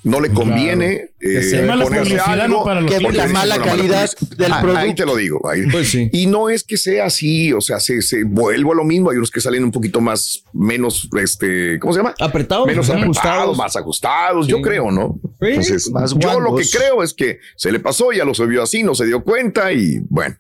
No 0.05 0.21
le 0.21 0.31
conviene 0.31 1.11
eh, 1.21 1.65
mala 1.67 1.83
ponerse 1.85 2.11
publicidad, 2.11 2.41
algo 2.41 2.65
para 2.65 2.81
los 2.81 2.91
Que 2.93 3.01
la 3.01 3.27
mala 3.27 3.59
calidad 3.59 4.09
del 4.37 4.53
Ah, 4.53 4.61
producto. 4.61 4.81
Ahí 4.81 4.95
te 4.95 5.05
lo 5.05 5.17
digo. 5.17 5.49
ahí. 5.51 5.63
Pues 5.71 5.89
sí. 5.91 6.09
Y 6.13 6.27
no 6.27 6.49
es 6.49 6.63
que 6.63 6.77
sea 6.77 7.07
así, 7.07 7.53
o 7.53 7.61
sea, 7.61 7.81
se, 7.81 8.01
se 8.03 8.23
vuelvo 8.23 8.73
a 8.73 8.77
lo 8.77 8.85
mismo. 8.85 9.11
Hay 9.11 9.17
unos 9.17 9.31
que 9.33 9.41
salen 9.41 9.65
un 9.65 9.73
poquito 9.73 10.01
más, 10.01 10.45
menos, 10.53 11.09
este, 11.21 11.81
¿cómo 11.81 11.93
se 11.93 11.99
llama? 11.99 12.15
Apretados, 12.21 12.67
menos 12.69 12.87
más 12.89 12.97
apretados, 12.97 13.23
ajustados. 13.25 13.59
más 13.59 13.77
ajustados, 13.77 14.47
Sí. 14.47 14.53
yo 14.53 14.63
creo, 14.63 14.91
¿no? 14.93 15.19
Sí, 15.41 15.47
Entonces, 15.49 15.91
más 15.91 16.15
yo 16.17 16.39
lo 16.41 16.55
que 16.55 16.65
creo 16.71 17.03
es 17.03 17.13
que 17.13 17.41
se 17.57 17.73
le 17.73 17.81
pasó, 17.81 18.13
ya 18.13 18.25
lo 18.25 18.35
subió 18.35 18.63
así, 18.63 18.85
no 18.85 18.95
se 18.95 19.05
dio 19.05 19.25
cuenta 19.25 19.73
y 19.73 20.01
bueno, 20.09 20.37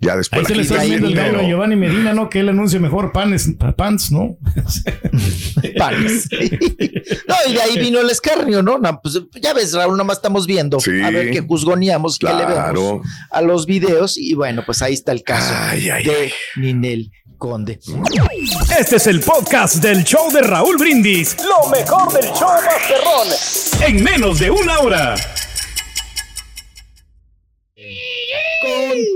ya 0.00 0.16
después. 0.16 0.40
Ahí 0.40 0.46
se 0.46 0.54
le 0.54 0.62
está 0.62 0.76
ya 0.76 0.82
viendo 0.84 1.08
el 1.08 1.14
gallo 1.14 1.38
a 1.40 1.42
Giovanni 1.42 1.76
Medina, 1.76 2.12
¿no? 2.12 2.28
Que 2.28 2.40
él 2.40 2.48
anuncia 2.50 2.78
mejor 2.80 3.12
panes, 3.12 3.48
pants, 3.76 4.12
¿no? 4.12 4.36
Panes. 5.78 6.28
no, 7.28 7.34
y 7.48 7.52
de 7.54 7.62
ahí 7.62 7.78
vino 7.78 8.00
el 8.00 8.10
escarnio, 8.10 8.62
¿no? 8.62 8.78
No, 8.78 9.00
pues, 9.00 9.20
ya 9.40 9.54
ves, 9.54 9.72
Raúl, 9.72 9.96
nomás 9.96 10.18
estamos 10.18 10.46
viendo 10.46 10.78
Sí. 10.80 11.00
a 11.02 11.10
ver 11.10 11.30
qué 11.30 11.40
juzgoneamos, 11.40 12.18
qué 12.18 12.26
le 12.26 12.44
Claro. 12.44 12.98
vemos 13.00 13.06
a 13.30 13.40
los 13.42 13.66
videos. 13.66 14.16
Y 14.16 14.34
bueno, 14.34 14.62
pues 14.66 14.82
ahí 14.82 14.94
está 14.94 15.12
el 15.12 15.22
caso 15.22 15.52
Ay, 15.58 15.88
ay, 15.90 16.04
de 16.04 16.32
Ninel 16.56 17.10
Conde. 17.38 17.78
Este 18.78 18.96
es 18.96 19.06
el 19.06 19.20
podcast 19.20 19.76
del 19.76 20.04
show 20.04 20.30
de 20.32 20.42
Raúl 20.42 20.76
Brindis. 20.78 21.36
Lo 21.38 21.68
mejor 21.70 22.12
del 22.12 22.30
show 22.32 22.48
Masterrón. 22.64 23.28
En 23.86 24.02
menos 24.04 24.38
de 24.38 24.50
una 24.50 24.78
hora. 24.80 25.14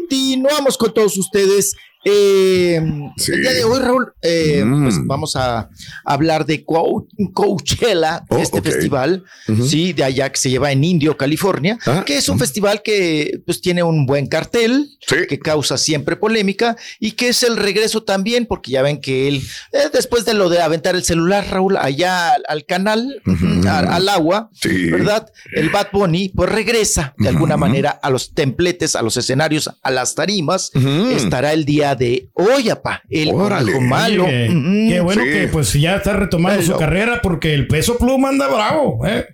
Continuamos 0.01 0.77
con 0.77 0.93
todos 0.93 1.17
ustedes. 1.17 1.75
Eh, 2.05 2.81
Sí. 3.17 3.33
El 3.33 3.41
día 3.43 3.53
de 3.53 3.65
hoy, 3.65 3.79
Raúl, 3.81 4.13
eh, 4.23 4.63
Mm. 4.65 4.83
pues 4.85 4.97
vamos 5.05 5.37
a 5.37 5.69
hablar 6.05 6.47
de 6.47 6.65
Coach- 6.65 7.09
Coachella, 7.35 8.25
Oh, 8.31 8.39
este 8.39 8.63
festival, 8.63 9.25
sí, 9.67 9.93
de 9.93 10.05
allá 10.05 10.31
que 10.31 10.39
se 10.41 10.49
lleva 10.51 10.73
en 10.73 10.83
Indio, 10.83 11.17
California, 11.17 11.79
Ah, 11.87 12.03
que 12.07 12.17
es 12.17 12.29
un 12.31 12.39
festival 12.39 12.81
que 12.83 13.41
pues 13.45 13.61
tiene 13.61 13.83
un 13.83 14.07
buen 14.07 14.27
cartel, 14.29 14.89
Sí. 15.07 15.17
que 15.29 15.39
causa 15.39 15.77
siempre 15.77 16.17
polémica 16.17 16.77
y 16.99 17.13
que 17.13 17.29
es 17.29 17.43
el 17.43 17.57
regreso 17.57 18.03
también, 18.03 18.47
porque 18.47 18.71
ya 18.71 18.83
ven 18.83 19.01
que 19.01 19.29
él, 19.29 19.43
eh, 19.73 19.91
después 19.93 20.25
de 20.25 20.33
lo 20.35 20.49
de 20.49 20.63
aventar 20.63 20.95
el 20.95 21.03
celular, 21.05 21.47
Raúl, 21.51 21.77
allá 21.77 22.33
al, 22.35 22.43
al 22.49 22.65
canal, 22.65 23.21
al, 23.69 23.89
al 23.89 24.09
agua, 24.09 24.51
Sí. 24.55 24.91
¿verdad? 24.91 25.31
El 25.53 25.69
Bad 25.71 25.89
Bunny, 25.93 26.31
pues 26.31 26.49
regresa 26.51 27.15
de 27.19 27.29
alguna 27.29 27.57
manera 27.59 27.91
a 27.91 28.09
los 28.11 28.33
templetes, 28.35 28.97
a 28.97 29.03
los 29.03 29.17
escenarios, 29.19 29.69
a 29.83 29.91
las 29.91 30.15
tarimas. 30.15 30.71
Estará 31.15 31.53
el 31.53 31.65
día 31.65 31.90
de 31.95 32.29
hoy, 32.35 32.69
apa, 32.71 33.03
el 33.09 33.31
Órale. 33.33 33.73
conejo 33.73 33.81
malo. 33.89 34.25
Oye. 34.25 34.49
Qué 34.89 35.01
bueno 35.01 35.23
Sí. 35.23 35.31
que 35.31 35.49
pues 35.49 35.73
ya 35.75 35.97
está 35.97 36.13
retomando 36.15 36.63
su 36.63 36.77
carrera 36.77 37.21
porque 37.23 37.55
el 37.55 37.67
peso 37.67 37.97
pluma 37.99 38.29
anda 38.31 38.47
bravo, 38.49 39.07
¿eh? 39.07 39.27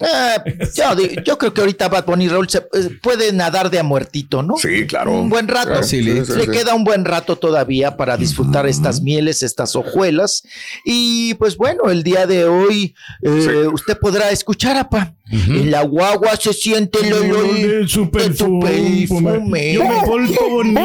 Eh, 0.00 1.22
yo, 1.24 1.36
creo 1.38 1.52
que 1.52 1.60
ahorita 1.60 1.88
Bad 1.88 2.06
Bunny 2.06 2.28
Raúl 2.28 2.48
se, 2.48 2.58
eh, 2.58 2.98
puede 3.02 3.32
nadar 3.32 3.70
de 3.70 3.78
a 3.78 3.82
muertito, 3.82 4.42
¿no? 4.42 4.56
Sí, 4.56 4.86
claro. 4.86 5.12
Un 5.20 5.28
buen 5.28 5.46
rato. 5.46 5.68
Claro, 5.68 5.82
sí, 5.82 6.02
sí, 6.02 6.24
sí, 6.24 6.32
Le 6.36 6.44
sí. 6.44 6.50
queda 6.50 6.74
un 6.74 6.84
buen 6.84 7.04
rato 7.04 7.36
todavía 7.36 7.96
para 7.96 8.16
disfrutar 8.16 8.66
estas 8.66 9.02
mieles, 9.02 9.42
estas 9.42 9.76
hojuelas. 9.76 10.42
Y 10.84 11.34
pues 11.34 11.56
bueno, 11.56 11.90
el 11.90 12.02
día 12.02 12.26
de 12.26 12.44
hoy 12.46 12.94
eh, 13.22 13.40
Sí. 13.40 13.50
usted 13.72 13.98
podrá 13.98 14.30
escuchar, 14.30 14.76
apa. 14.76 15.14
En 15.32 15.70
la 15.70 15.82
guagua 15.84 16.34
se 16.34 16.52
siente 16.52 16.98
el 17.06 17.12
olor 17.12 17.52
de 17.54 17.86
su 17.86 18.10
perfume. 18.10 19.06
perfume. 19.08 19.72
Yo 19.74 19.84
me 19.84 20.02
porto 20.04 20.50
bonito. 20.50 20.80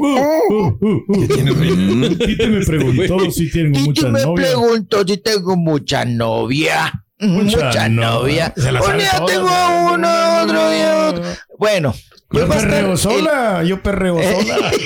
Uh, 0.00 0.76
uh, 0.80 1.04
uh. 1.08 2.16
Tite 2.18 2.46
me 2.48 2.64
preguntó 2.64 3.30
si 3.30 3.50
tengo 3.50 3.78
Y 3.78 3.82
tú 3.84 3.86
muchas 3.86 4.10
me 4.12 4.22
novias. 4.22 4.50
pregunto 4.50 5.04
si 5.06 5.16
tengo 5.16 5.56
mucha 5.56 6.04
novia. 6.04 6.92
Mucha 7.20 7.66
Mucha, 7.66 7.88
no- 7.88 8.10
novia. 8.20 8.52
se 8.56 8.72
la 8.72 8.82
Un 8.82 8.98
día 8.98 9.10
todas, 9.16 9.32
tengo 9.32 9.48
¿no? 9.48 9.92
una, 9.94 10.42
otro 10.42 10.70
día 10.70 11.06
otro. 11.08 11.24
Bueno, 11.58 11.94
Yo 12.32 12.48
perreo 12.48 12.92
el- 12.92 12.98
sola, 12.98 13.62
yo 13.64 13.82
perreo 13.82 14.18
sola. 14.20 14.70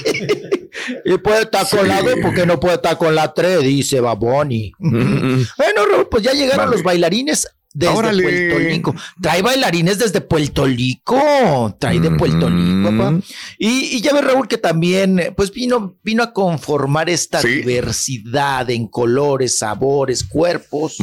Y 1.05 1.19
puede 1.19 1.43
estar 1.43 1.69
con 1.69 1.81
Sí. 1.81 1.87
la 1.89 2.03
B 2.03 2.17
porque 2.23 2.47
no 2.47 2.61
puede 2.61 2.77
estar 2.77 2.97
con 2.97 3.15
la 3.15 3.35
3, 3.35 3.61
dice 3.63 4.01
Baboni. 4.01 4.73
Mm. 4.79 5.43
Bueno, 5.57 5.87
Raúl, 5.91 6.09
pues 6.09 6.23
ya 6.23 6.33
llegaron 6.33 6.67
Vale. 6.67 6.73
los 6.77 6.83
bailarines 6.83 7.49
desde 7.79 7.95
Órale. 7.95 8.23
Puerto 8.23 8.59
Rico. 8.59 8.95
Trae 9.21 9.41
bailarines 9.41 9.99
desde 9.99 10.21
Puerto 10.21 10.65
Rico. 10.65 11.77
Trae 11.79 12.01
de 12.01 12.11
Puerto 12.11 12.49
Rico, 12.51 12.91
papá. 12.91 13.15
Y, 13.57 13.97
y 13.97 14.01
ya 14.01 14.13
ves, 14.13 14.25
Raúl, 14.25 14.49
que 14.49 14.59
también, 14.59 15.33
pues 15.37 15.53
vino, 15.53 15.97
vino 16.03 16.23
a 16.25 16.33
conformar 16.33 17.09
esta 17.09 17.41
Sí. 17.41 17.49
diversidad 17.63 18.69
en 18.71 18.89
colores, 18.89 19.59
sabores, 19.59 20.25
cuerpos. 20.25 20.97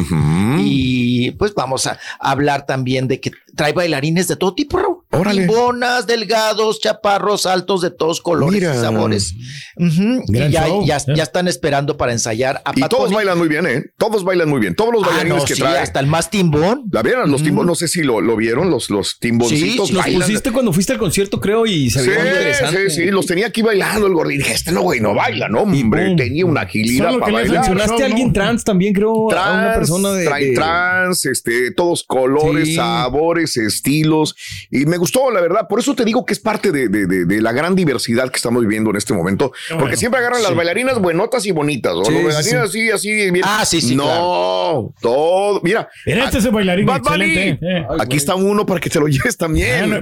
Y 0.60 1.32
pues 1.32 1.53
vamos 1.53 1.88
a 1.88 1.98
hablar 2.20 2.65
también 2.65 3.08
de 3.08 3.20
que 3.22 3.32
trae 3.55 3.72
bailarines 3.72 4.27
de 4.27 4.36
todo 4.36 4.53
tipo, 4.53 4.77
Raúl. 4.77 4.94
Órale. 5.19 5.45
Bonas, 5.48 6.07
delgados, 6.07 6.79
chaparros, 6.79 7.45
altos, 7.45 7.81
de 7.81 7.91
todos 7.91 8.22
colores 8.22 8.53
Mira. 8.62 8.75
y 8.75 8.79
sabores. 8.79 9.34
Y 9.77 10.31
ya, 10.34 10.48
ya, 10.50 10.67
eh. 10.98 11.01
ya 11.15 11.24
están 11.24 11.48
esperando 11.48 11.98
para 11.98 12.12
ensayar 12.12 12.62
a 12.65 12.72
Y 12.75 12.81
todos 12.89 13.12
bailan 13.12 13.38
muy 13.38 13.48
bien, 13.48 13.65
¿eh? 13.67 13.84
Todos 13.98 14.24
bailan 14.24 14.50
muy 14.50 14.60
bien. 14.60 14.75
Todos 14.75 14.93
los 14.93 15.03
Ah, 15.03 15.07
bailarines 15.07 15.38
no, 15.39 15.45
que 15.45 15.55
sí, 15.55 15.62
traen. 15.62 15.81
hasta 15.84 16.00
el 16.00 16.07
más 16.07 16.29
timbón. 16.29 16.84
La 16.91 17.01
vieron, 17.01 17.31
los 17.31 17.43
timbos, 17.43 17.65
no 17.65 17.75
sé 17.75 17.88
si 17.88 18.01
lo, 18.03 18.22
lo 18.22 18.36
vieron, 18.36 18.69
los, 18.69 18.89
los 18.89 19.19
timboncitos. 19.19 19.88
Sí, 19.89 19.93
Los 19.93 20.03
bailan. 20.03 20.22
pusiste 20.22 20.51
cuando 20.51 20.74
fuiste 20.74 20.93
al 20.93 21.00
concierto, 21.00 21.39
creo, 21.39 21.65
y 21.65 21.89
se 21.89 22.03
Sí, 22.03 22.10
interesante. 22.10 22.89
sí, 22.89 23.03
sí, 23.03 23.12
los 23.12 23.25
tenía 23.25 23.48
aquí 23.48 23.62
bailando 23.62 24.07
el 24.07 24.13
gordito. 24.13 24.39
Dije, 24.43 24.53
este 24.53 24.72
no, 24.72 24.81
güey, 24.81 25.00
no 25.00 25.13
baila, 25.13 25.48
no, 25.50 25.62
hombre, 25.62 26.15
tenía 26.15 26.45
una 26.45 26.62
agilidad 26.62 27.07
Solo 27.12 27.19
para 27.19 27.31
que 27.31 27.34
bailar. 27.34 27.55
Mencionaste 27.57 28.03
a 28.03 28.05
alguien 28.05 28.34
trans 28.34 28.63
también, 28.63 28.93
creo, 28.93 29.12
a 29.12 29.24
una 29.25 29.36
Trans, 29.36 29.77
persona 29.77 30.12
de... 30.13 30.25
trae 30.25 30.45
de- 30.45 30.55
trans, 30.55 31.25
este, 31.25 31.72
todos 31.72 32.03
colores, 32.03 32.67
Sí. 32.67 32.75
sabores, 32.75 33.55
estilos. 33.57 34.36
Y 34.72 34.86
me 34.86 34.98
gustó, 35.05 35.29
la 35.31 35.39
verdad. 35.41 35.67
Por 35.67 35.79
eso 35.79 35.93
te 35.95 36.03
digo 36.03 36.25
que 36.25 36.33
es 36.33 36.39
parte 36.39 36.71
de, 36.71 36.89
de- 36.89 37.05
de- 37.05 37.25
de 37.25 37.41
la 37.41 37.51
gran 37.51 37.75
diversidad 37.75 38.29
que 38.29 38.38
estamos 38.38 38.62
viviendo 38.63 38.89
en 38.89 38.95
este 38.95 39.13
momento. 39.13 39.51
Porque 39.79 39.95
siempre 39.97 40.19
agarran 40.19 40.41
las 40.43 40.55
bailarinas 40.55 41.00
buenotas 41.00 41.45
y 41.45 41.51
bonitas. 41.51 41.93
O 41.93 42.03
Sí, 42.05 42.12
las 42.13 42.19
sí, 42.21 42.25
bailarinas 42.55 42.69
así, 42.69 42.91
así. 42.91 43.31
bien. 43.31 43.43
Ah, 43.45 43.63
sí, 43.65 43.81
sí, 43.81 43.95
No, 43.95 44.93
todo. 45.01 45.62
Mira. 45.63 45.88
Mira, 46.05 46.25
este 46.25 46.39
es 46.39 46.45
el 46.45 46.51
bailarín 46.51 46.85
Bad 46.85 47.01
Bunny. 47.01 47.24
excelente. 47.25 47.65
eh. 47.77 47.85
Aquí 48.00 48.17
está 48.17 48.35
uno 48.35 48.65
para 48.65 48.79
que 48.79 48.89
te 48.89 49.00
lo 49.00 49.07
lleves 49.07 49.38
también. 49.38 49.93
Ah, 49.93 50.01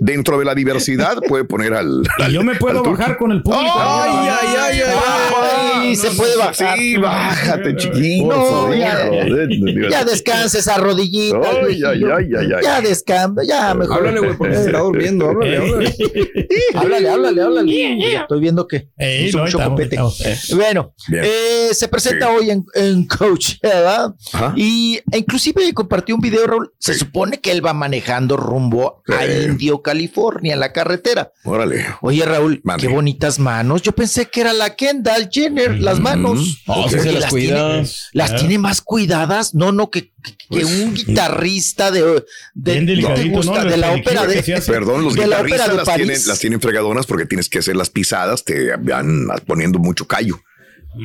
dentro 0.00 0.38
de 0.38 0.44
la 0.44 0.54
diversidad 0.54 1.18
puede 1.28 1.44
poner 1.44 1.74
al. 1.74 2.02
Yo 2.30 2.42
me 2.42 2.54
puedo 2.56 2.82
turco. 2.82 2.98
bajar 2.98 3.16
con 3.16 3.30
el 3.32 3.42
público. 3.42 3.72
Ay, 3.76 4.10
ay, 4.30 4.56
ay, 4.58 4.80
ay, 4.80 4.92
Ay, 5.74 5.96
se 5.96 6.10
puede 6.10 6.36
bajar. 6.36 6.78
Sí, 6.78 6.96
bájate, 6.96 7.76
chiquito. 7.76 8.72
Ya, 8.74 9.06
Joder, 9.08 9.90
ya 9.90 10.04
descansa 10.04 10.58
esa 10.58 10.76
rodillita. 10.78 11.36
Ay, 11.66 11.80
ay, 11.84 12.02
ay, 12.04 12.24
ay, 12.38 12.46
ay. 12.56 12.62
Ya 12.62 12.80
descansa, 12.80 13.42
ya 13.46 13.74
mejor. 13.74 13.91
Háblale, 13.92 14.20
güey, 14.20 14.36
porque 14.36 14.54
se 14.56 14.66
está 14.66 14.78
durmiendo. 14.78 15.28
Háblale, 15.30 15.56
háblale. 15.58 15.94
Háblale, 16.74 17.08
háblale, 17.10 17.42
háblale. 17.42 18.14
Estoy 18.16 18.40
viendo 18.40 18.66
que 18.66 18.88
Ey, 18.96 19.26
hizo 19.26 19.38
no, 19.38 19.44
mucho 19.44 19.58
estamos, 19.58 19.76
copete. 19.80 19.94
estamos, 19.96 20.20
eh. 20.26 20.38
Bueno, 20.54 20.94
eh, 21.12 21.68
se 21.72 21.88
presenta 21.88 22.26
Sí. 22.26 22.32
hoy 22.38 22.50
en, 22.50 22.64
en 22.74 23.06
Coachella 23.06 24.14
Ajá. 24.32 24.52
y 24.56 25.00
e 25.10 25.18
inclusive 25.18 25.72
compartió 25.74 26.14
un 26.14 26.20
video, 26.20 26.46
Raúl. 26.46 26.72
Se 26.78 26.92
Sí. 26.94 27.00
supone 27.00 27.40
que 27.40 27.50
él 27.52 27.64
va 27.64 27.72
manejando 27.74 28.36
rumbo 28.36 29.02
a. 29.08 29.26
Indio, 29.26 29.82
California, 29.82 30.54
en 30.54 30.60
la 30.60 30.72
carretera. 30.72 31.32
Órale. 31.44 31.84
Oye, 32.00 32.24
Raúl, 32.24 32.62
qué 32.78 32.88
bonitas 32.88 33.38
manos. 33.38 33.82
Yo 33.82 33.92
pensé 33.92 34.26
que 34.26 34.40
era 34.42 34.52
la 34.52 34.74
Kendall 34.76 35.28
Jenner, 35.30 35.80
las 35.80 36.00
manos. 36.00 36.62
Oh, 36.66 36.88
se 36.88 37.12
las. 37.12 37.32
Tiene, 37.32 37.84
las 38.12 38.32
Ah. 38.32 38.36
tiene 38.36 38.58
más 38.58 38.80
cuidadas. 38.80 39.54
No, 39.54 39.72
no, 39.72 39.90
que, 39.90 40.11
que- 40.22 40.34
Pues, 40.48 40.64
un 40.64 40.94
guitarrista 40.94 41.90
de, 41.90 42.00
de, 42.02 42.14
Bien 42.54 42.80
¿qué 42.80 42.80
te 42.80 42.86
delicadito, 42.86 43.36
gusta? 43.36 43.64
¿no? 43.64 43.70
de 43.70 43.76
la 43.76 43.92
ópera 43.92 44.26
de. 44.26 44.42
Perdón, 44.66 45.04
los 45.04 45.14
de 45.14 45.26
la 45.26 45.40
ópera 45.40 45.66
guitarristas 45.66 45.70
de 45.70 45.76
las 45.76 45.94
tienen, 45.96 46.20
las 46.26 46.38
tienen 46.40 46.60
fregadonas 46.60 47.06
porque 47.06 47.26
tienes 47.26 47.48
que 47.48 47.58
hacer 47.60 47.76
las 47.76 47.90
pisadas, 47.90 48.44
te 48.44 48.76
van 48.76 49.26
poniendo 49.46 49.78
mucho 49.78 50.06
callo. 50.06 50.40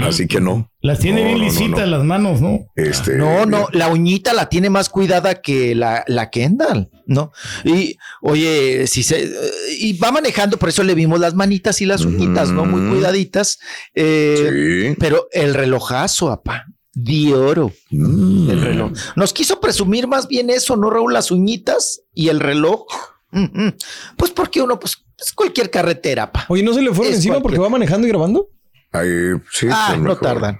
Así 0.01 0.27
que 0.27 0.41
no. 0.41 0.69
Las 0.81 0.99
tiene 0.99 1.21
No, 1.21 1.27
bien 1.27 1.37
no, 1.37 1.43
no, 1.45 1.49
lisitas 1.49 1.79
no. 1.79 1.85
las 1.97 2.03
manos, 2.03 2.41
¿no? 2.41 2.59
Este, 2.75 3.15
No, 3.15 3.45
no, 3.45 3.69
la 3.71 3.87
uñita 3.87 4.33
la 4.33 4.49
tiene 4.49 4.69
más 4.69 4.89
cuidada 4.89 5.35
que 5.41 5.75
la, 5.75 6.03
la 6.07 6.29
Kendall, 6.29 6.89
¿no? 7.05 7.31
Y, 7.63 7.97
oye, 8.21 8.85
si 8.87 9.01
se. 9.01 9.31
Y 9.79 9.93
va 9.97 10.11
manejando, 10.11 10.57
por 10.57 10.67
eso 10.67 10.83
le 10.83 10.93
vimos 10.93 11.21
las 11.21 11.35
manitas 11.35 11.79
y 11.81 11.85
las 11.85 12.03
uñitas, 12.03 12.49
¿no? 12.51 12.65
Muy 12.65 12.89
cuidaditas. 12.91 13.59
Eh, 13.95 14.93
Pero 14.99 15.29
el 15.31 15.53
relojazo, 15.53 16.31
apá. 16.31 16.65
De 16.99 17.31
oro. 17.35 17.71
Mm. 17.91 18.49
El 18.49 18.61
reloj. 18.61 18.91
Nos 19.15 19.31
quiso 19.31 19.59
presumir 19.59 20.07
más 20.07 20.27
bien 20.27 20.49
eso, 20.49 20.75
¿no, 20.75 20.89
Raúl? 20.89 21.13
Las 21.13 21.29
uñitas 21.29 22.01
y 22.15 22.29
el 22.29 22.39
reloj. 22.39 22.87
Mm, 23.29 23.65
mm. 23.65 23.73
Pues 24.17 24.31
porque 24.31 24.63
uno, 24.63 24.79
pues, 24.79 24.97
es 25.15 25.31
cualquier 25.31 25.69
carretera, 25.69 26.31
pa. 26.31 26.47
Oye, 26.49 26.63
¿no 26.63 26.73
se 26.73 26.81
le 26.81 26.91
fueron 26.91 27.13
Es 27.13 27.19
encima 27.19 27.39
porque 27.39 27.59
va 27.59 27.69
manejando 27.69 28.07
y 28.07 28.09
grabando? 28.09 28.49
Sí, 29.51 29.67
Ah, 29.71 29.89
lo 29.91 29.97
no 29.97 30.09
mejor. 30.09 30.19
tardan. 30.21 30.57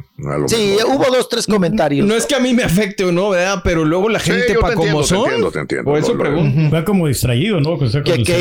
Sí, 0.48 0.75
mejor. 0.77 0.96
hubo 0.96 1.15
dos, 1.15 1.29
tres 1.29 1.46
comentarios. 1.46 2.08
No 2.08 2.15
es 2.15 2.25
que 2.25 2.34
a 2.36 2.39
mí 2.39 2.51
me 2.53 2.63
afecte 2.63 3.03
o 3.03 3.12
no, 3.12 3.29
¿verdad? 3.29 3.62
Pero 3.63 3.86
luego 3.86 4.10
la 4.10 4.20
Sí, 4.20 4.32
gente 4.32 4.53
yo 4.53 4.60
para 4.60 4.74
como 4.74 4.88
entiendo, 4.88 5.01
te 5.03 5.08
son. 5.08 5.24
entiendo, 5.25 5.51
te 5.51 5.60
entiendo. 5.60 5.84
Por 5.91 6.00
eso 6.00 6.08
Lo- 6.10 6.13
lo- 6.15 6.20
pregunto. 6.24 6.75
Va 6.75 6.84
como 6.86 7.08
distraído, 7.08 7.60
¿no? 7.62 7.77
Con 7.77 7.91
Que 7.91 8.01
todo. 8.24 8.38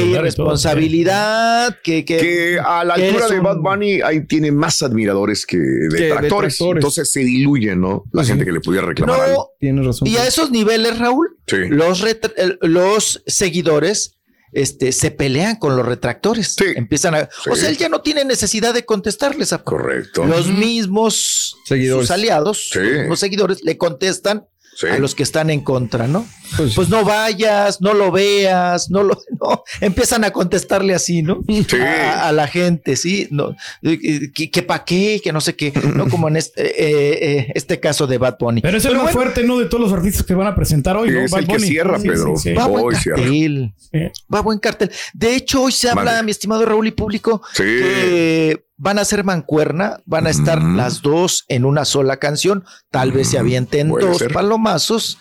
irresponsabilidad, 0.67 1.77
que, 1.83 2.05
que, 2.05 2.17
que 2.17 2.59
a 2.65 2.85
la 2.85 2.95
que 2.95 3.09
altura 3.09 3.29
de 3.29 3.39
un- 3.39 3.45
Bad 3.45 3.59
Bunny 3.59 4.01
ahí 4.03 4.27
tiene 4.27 4.53
más 4.53 4.83
admiradores 4.83 5.45
que 5.47 5.59
detractores. 5.59 6.23
detractores. 6.23 6.61
Entonces 6.61 7.13
se 7.13 7.21
diluyen, 7.21 7.81
¿no? 7.81 8.05
La 8.13 8.25
gente 8.25 8.45
que 8.45 8.53
le 8.53 8.61
pudiera 8.61 8.87
reclamar 8.87 9.19
No, 9.19 9.23
algo. 9.25 9.51
Tienes 9.61 9.85
razón. 9.87 10.09
Y 10.09 10.17
a 10.17 10.27
esos 10.27 10.51
niveles, 10.51 10.99
Raúl, 10.99 11.37
Sí. 11.47 11.57
los, 11.69 12.03
el- 12.37 12.59
los 12.63 13.23
seguidores 13.27 14.16
este, 14.57 14.91
se 14.93 15.11
pelean 15.11 15.57
con 15.57 15.77
los 15.77 15.85
retractores. 15.85 16.57
Empiezan 16.75 17.15
a. 17.15 17.29
O 17.51 17.55
sea, 17.57 17.69
él 17.69 17.77
ya 17.77 17.89
no 17.89 18.01
tiene 18.01 18.25
necesidad 18.25 18.73
de 18.75 18.85
contestarles 18.85 19.53
a 19.53 19.59
Correcto. 19.59 20.25
los 20.25 20.47
mismos 20.49 21.57
Seguidores. 21.67 22.07
sus 22.07 22.11
aliados, 22.11 22.71
Sí. 22.73 22.81
los 23.07 23.21
seguidores, 23.21 23.63
le 23.63 23.77
contestan 23.77 24.47
Sí. 24.79 24.89
a 24.89 24.99
los 24.99 25.15
que 25.15 25.23
están 25.23 25.49
en 25.49 25.61
contra, 25.63 26.07
¿no? 26.07 26.27
Pues, 26.57 26.75
Pues 26.75 26.89
no 26.91 27.03
vayas, 27.03 27.81
no 27.81 27.95
lo 27.95 28.13
veas, 28.13 28.91
no 28.91 29.03
lo. 29.03 29.19
No. 29.41 29.63
Empiezan 29.81 30.25
a 30.25 30.31
contestarle 30.33 30.95
así, 30.95 31.23
¿no? 31.23 31.41
Sí. 31.47 31.77
A, 31.81 32.29
a 32.29 32.33
la 32.33 32.47
gente, 32.47 32.97
sí. 32.97 33.29
No, 33.31 33.55
eh, 33.83 34.31
que, 34.35 34.51
que 34.51 34.63
pa' 34.63 34.85
qué, 34.85 35.21
que 35.23 35.33
no 35.33 35.41
sé 35.41 35.55
qué, 35.57 35.73
¿no? 35.95 36.09
Como 36.11 36.29
en 36.29 36.37
este, 36.37 36.63
eh, 36.67 37.39
eh, 37.39 37.53
este 37.55 37.81
caso 37.81 38.07
de 38.07 38.19
Bad 38.19 38.37
Bunny. 38.39 38.61
Pero 38.61 38.77
es 38.79 38.85
el 38.85 38.95
más 38.95 39.03
bueno, 39.05 39.19
fuerte, 39.19 39.43
¿no? 39.45 39.59
De 39.59 39.67
todos 39.67 39.83
los 39.83 39.93
artistas 39.93 40.25
que 40.27 40.35
van 40.35 40.47
a 40.47 40.55
presentar 40.55 40.97
hoy, 40.97 41.11
¿no? 41.11 41.21
Es 41.21 41.31
Bad 41.31 41.41
el 41.41 41.47
que 41.47 41.53
Bunny. 41.55 41.67
cierra, 41.69 41.99
Pedro. 41.99 42.37
sí, 42.37 42.51
sí. 42.51 42.55
Va 42.55 42.67
buen 42.67 42.85
Hoy 42.85 42.95
cierra. 42.97 43.23
cartel. 43.23 43.75
Sí. 43.93 43.99
Va 44.35 44.41
buen 44.43 44.59
cartel. 44.59 44.91
De 45.15 45.35
hecho, 45.37 45.63
hoy 45.63 45.73
se 45.73 45.89
habla, 45.91 46.23
mi 46.23 46.31
estimado 46.33 46.65
Raúl 46.67 46.87
y 46.87 46.91
público, 46.93 47.43
Sí. 47.55 47.63
que 47.63 48.66
van 48.79 48.99
a 48.99 49.03
hacer 49.03 49.25
mancuerna, 49.25 50.01
van 50.05 50.27
a 50.27 50.31
estar 50.31 50.63
las 50.63 51.01
dos 51.03 51.45
en 51.49 51.65
una 51.65 51.85
sola 51.85 52.19
canción. 52.19 52.65
Tal 52.91 53.13
vez 53.13 53.29
se 53.29 53.39
avienten 53.39 53.89
Puede 53.89 54.07
dos 54.07 54.19
ser. 54.19 54.33
palomazos. 54.33 55.19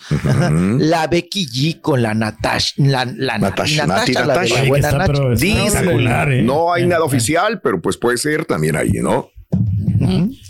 La 0.78 1.06
Becky 1.06 1.46
G 1.46 1.80
con 1.80 2.02
la 2.02 2.14
Natasha. 2.14 2.74
La, 2.76 3.04
la 3.04 3.38
Natasha, 3.38 3.86
Natasha, 3.86 3.86
Nati 3.86 4.12
la 4.12 4.20
de 4.20 4.26
la 4.26 4.34
Natasha. 4.34 4.64
Buena 4.68 4.88
está, 4.88 5.04
espectacular, 5.32 6.32
¿eh? 6.32 6.42
No 6.42 6.72
hay 6.72 6.82
Eh, 6.82 6.86
nada 6.86 7.02
eh. 7.02 7.06
oficial, 7.06 7.60
pero 7.62 7.80
pues 7.80 7.96
puede 7.96 8.18
ser 8.18 8.44
también 8.44 8.76
ahí, 8.76 8.90
¿no? 9.02 9.30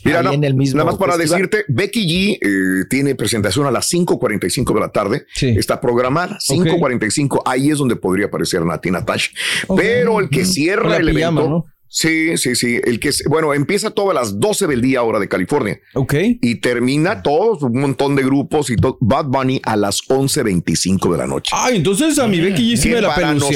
Mira, 0.05 0.19
Ahí 0.21 0.25
na- 0.25 0.33
en 0.35 0.45
el 0.45 0.55
mismo 0.55 0.79
nada 0.79 0.91
más 0.91 0.99
para 0.99 1.13
festival. 1.15 1.43
decirte, 1.43 1.65
Becky 1.69 2.07
G 2.07 2.39
eh, 2.41 2.85
tiene 2.91 3.15
presentación 3.15 3.67
a 3.67 3.71
las 3.71 3.89
5.45 3.93 4.75
de 4.75 4.81
la 4.81 4.89
tarde. 4.91 5.27
Sí. 5.35 5.55
Está 5.57 5.81
programada, 5.81 6.39
5.45. 6.41 7.43
Ahí 7.45 7.71
es 7.71 7.79
donde 7.79 7.97
podría 7.97 8.27
aparecer 8.27 8.65
Nati 8.65 8.91
Natasha. 8.91 9.31
Pero 9.77 10.19
el 10.21 10.29
que 10.29 10.45
cierra 10.45 10.89
la 10.91 10.97
el 10.97 11.15
pijama, 11.15 11.41
evento... 11.43 11.57
¿no? 11.59 11.76
Sí, 11.99 12.37
sí, 12.37 12.55
sí. 12.55 12.79
El 12.85 13.01
que, 13.01 13.09
bueno, 13.27 13.55
empieza 13.55 13.91
todo 13.91 14.11
a 14.11 14.15
las 14.15 14.39
12 14.39 14.67
del 14.67 14.83
día 14.83 15.03
hora 15.03 15.19
de 15.19 15.29
California 15.29 15.81
Ok. 15.95 16.13
y 16.43 16.57
termina 16.57 17.23
todos, 17.23 17.63
un 17.63 17.81
montón 17.81 18.15
de 18.17 18.23
grupos 18.23 18.69
y 18.69 18.77
todo. 18.77 18.99
Bad 19.01 19.25
Bunny 19.29 19.63
a 19.65 19.77
las 19.77 20.03
11.25 20.07 21.11
de 21.13 21.17
la 21.17 21.27
noche. 21.27 21.53
Ay, 21.57 21.77
entonces 21.77 22.19
a 22.19 22.27
mi 22.29 22.39
Becky 22.39 22.75
G 22.75 22.77
sí 22.77 22.89
me 22.91 23.01
la 23.01 23.17
noso- 23.35 23.49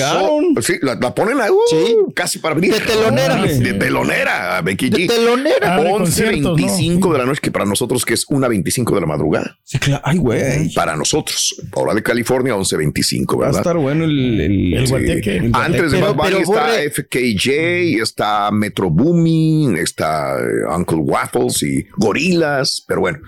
Sí, 0.62 0.72
la, 0.80 0.94
la 0.94 1.14
ponen 1.14 1.38
ahí, 1.38 1.50
uh, 1.50 1.58
Sí. 1.68 1.96
casi 2.14 2.38
para 2.38 2.54
abrir. 2.54 2.72
De 2.72 2.80
telonera. 2.80 3.42
De 3.44 3.74
telonera, 3.74 4.56
a 4.56 4.62
Becky 4.62 4.88
De 4.88 4.96
G. 5.00 5.08
telonera. 5.08 5.74
Ah, 5.76 5.82
de 5.82 5.90
conciertos, 5.90 6.58
11.25 6.58 7.12
de 7.12 7.18
la 7.18 7.26
noche, 7.26 7.40
que 7.42 7.50
para 7.50 7.66
nosotros 7.66 8.06
que 8.06 8.14
es 8.14 8.24
una 8.30 8.48
25 8.48 8.94
de 8.94 9.00
la 9.02 9.06
madrugada. 9.06 9.58
Sí, 9.64 9.78
claro. 9.78 10.00
Ay, 10.06 10.16
güey. 10.16 10.72
Para 10.72 10.96
nosotros, 10.96 11.56
hora 11.74 11.92
de 11.92 12.02
California, 12.02 12.54
11.25, 12.56 13.36
Va 13.38 13.44
a 13.44 13.46
¿verdad? 13.48 13.60
estar 13.60 13.76
bueno 13.76 14.04
el... 14.04 14.40
El, 14.40 14.74
El 14.74 14.86
Sí. 14.86 14.92
guateque. 14.92 15.36
el 15.36 15.50
Antes 15.54 15.92
de 15.92 15.98
Pero- 15.98 16.14
Bad 16.14 16.14
Bunny 16.14 16.28
pero 16.30 16.38
está 16.38 16.66
Borre- 16.68 16.90
FKJ, 16.90 18.02
está 18.02 18.29
Metro 18.52 18.90
Booming, 18.90 19.76
está 19.76 20.36
eh, 20.38 20.74
Uncle 20.76 20.98
Waffles 20.98 21.62
y 21.62 21.86
Gorilas, 21.96 22.84
pero 22.86 23.00
bueno, 23.00 23.18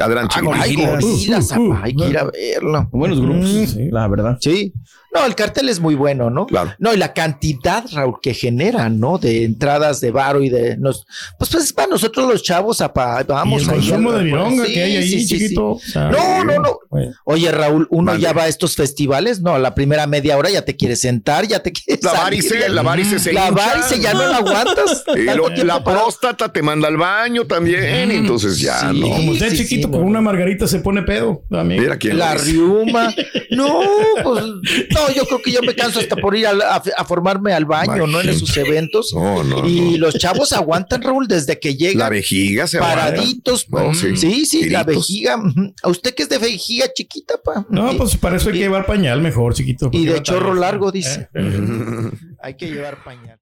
adelante. 0.00 0.34
Ah, 0.38 0.42
Gorilas. 0.42 1.52
Uh, 1.52 1.60
uh, 1.60 1.72
apa, 1.72 1.84
hay 1.84 1.94
que 1.94 2.08
ir 2.08 2.18
a 2.18 2.24
verlo. 2.24 2.88
Buenos 2.92 3.20
grupos, 3.20 3.50
Mm, 3.52 3.66
sí, 3.66 3.88
la 3.90 4.08
verdad. 4.08 4.38
Sí. 4.40 4.72
No, 5.14 5.26
el 5.26 5.34
cartel 5.34 5.68
es 5.68 5.78
muy 5.78 5.94
bueno, 5.94 6.30
¿no? 6.30 6.46
Claro. 6.46 6.72
No, 6.78 6.94
y 6.94 6.96
la 6.96 7.12
cantidad, 7.12 7.84
Raúl, 7.92 8.14
que 8.22 8.32
genera, 8.34 8.88
¿no? 8.88 9.18
De 9.18 9.44
entradas 9.44 10.00
de 10.00 10.10
varo 10.10 10.42
y 10.42 10.48
de 10.48 10.76
nos, 10.78 11.06
pues, 11.38 11.50
pues 11.50 11.72
para 11.72 11.88
nosotros 11.88 12.28
los 12.30 12.42
chavos, 12.42 12.80
apa, 12.80 13.22
vamos 13.24 13.62
Y 13.62 13.64
el 13.66 13.70
consumo 13.70 14.12
de 14.12 14.24
vironga 14.24 14.64
Sí, 14.66 14.72
que 14.72 14.82
hay 14.82 14.96
ahí, 14.96 15.02
sí, 15.08 15.20
sí, 15.20 15.26
sí. 15.28 15.38
chiquito. 15.38 15.78
No, 15.94 16.44
no, 16.44 16.58
no. 16.60 16.78
bueno. 16.90 17.12
Oye, 17.24 17.50
Raúl, 17.52 17.86
uno 17.90 18.16
ya 18.16 18.32
va 18.32 18.44
a 18.44 18.48
estos 18.48 18.74
festivales, 18.76 19.40
no, 19.42 19.58
la 19.58 19.74
primera 19.74 20.06
media 20.06 20.36
hora 20.38 20.48
ya 20.50 20.62
te 20.64 20.76
quieres 20.76 21.00
sentar, 21.00 21.46
ya 21.46 21.60
te 21.62 21.72
quieres 21.72 22.02
La 22.04 22.12
varice, 22.12 22.68
la 22.70 22.82
varice 22.82 23.18
se 23.18 23.32
La 23.32 23.48
hincha. 23.48 23.66
varice 23.66 24.00
ya 24.00 24.14
no 24.14 24.26
la 24.26 24.36
aguantas. 24.38 25.04
Y 25.16 25.24
lo- 25.36 25.48
la 25.50 25.84
próstata 25.84 26.50
te 26.50 26.62
manda 26.62 26.88
al 26.88 26.96
baño 26.96 27.44
también, 27.46 28.10
entonces 28.10 28.58
ya 28.58 28.90
Sí. 28.90 29.00
no. 29.00 29.08
Como 29.10 29.32
usted 29.32 29.54
chiquito 29.56 29.88
sí, 29.88 29.92
con 29.92 30.00
no. 30.00 30.06
una 30.06 30.20
margarita 30.20 30.66
se 30.66 30.78
pone 30.80 31.02
pedo. 31.02 31.42
Mira 31.50 31.96
quién 31.98 32.18
La 32.18 32.34
riuma. 32.34 33.12
No, 33.50 33.80
pues, 34.24 34.44
no, 34.44 35.01
yo 35.10 35.24
creo 35.26 35.42
que 35.42 35.52
yo 35.52 35.62
me 35.62 35.74
canso 35.74 36.00
hasta 36.00 36.16
por 36.16 36.36
ir 36.36 36.46
a, 36.46 36.52
a 36.96 37.04
formarme 37.04 37.52
al 37.52 37.64
baño, 37.64 38.06
¿no? 38.06 38.20
En 38.20 38.28
esos 38.28 38.56
eventos. 38.56 39.12
No, 39.14 39.42
no, 39.42 39.66
y 39.68 39.92
no. 39.92 40.06
los 40.06 40.14
chavos 40.14 40.52
aguantan, 40.52 41.02
Raúl, 41.02 41.26
desde 41.26 41.58
que 41.58 41.70
La 41.70 41.76
llegan. 41.76 42.10
vejiga 42.10 42.66
se 42.66 42.78
aguanta. 42.78 42.96
Paraditos. 43.06 43.68
No, 43.68 43.90
mm, 43.90 43.94
sí. 43.94 44.16
sí, 44.16 44.46
sí, 44.46 44.70
la 44.70 44.84
vejiga. 44.84 45.40
A 45.82 45.88
usted 45.88 46.14
que 46.14 46.24
es 46.24 46.28
de 46.28 46.38
vejiga 46.38 46.86
chiquita, 46.92 47.34
pa. 47.42 47.66
No, 47.68 47.96
pues 47.96 48.16
para 48.16 48.36
eso 48.36 48.48
hay 48.48 48.54
que 48.54 48.60
llevar 48.60 48.86
pañal 48.86 49.20
mejor, 49.20 49.54
chiquito. 49.54 49.88
Y 49.92 50.06
de 50.06 50.22
chorro 50.22 50.54
largo, 50.54 50.92
dice. 50.92 51.28
Eh, 51.34 51.40
eh. 51.40 52.10
Hay 52.42 52.54
que 52.56 52.66
llevar 52.66 53.02
pañal. 53.04 53.38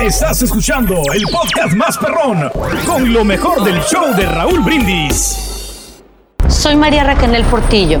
Estás 0.00 0.42
escuchando 0.42 1.02
el 1.12 1.24
podcast 1.24 1.74
más 1.74 1.98
perrón 1.98 2.48
con 2.86 3.12
lo 3.12 3.24
mejor 3.24 3.64
del 3.64 3.80
show 3.82 4.14
de 4.16 4.26
Raúl 4.26 4.60
Brindis. 4.60 6.00
Soy 6.48 6.76
María 6.76 7.04
Raquel 7.04 7.44
Portillo. 7.44 8.00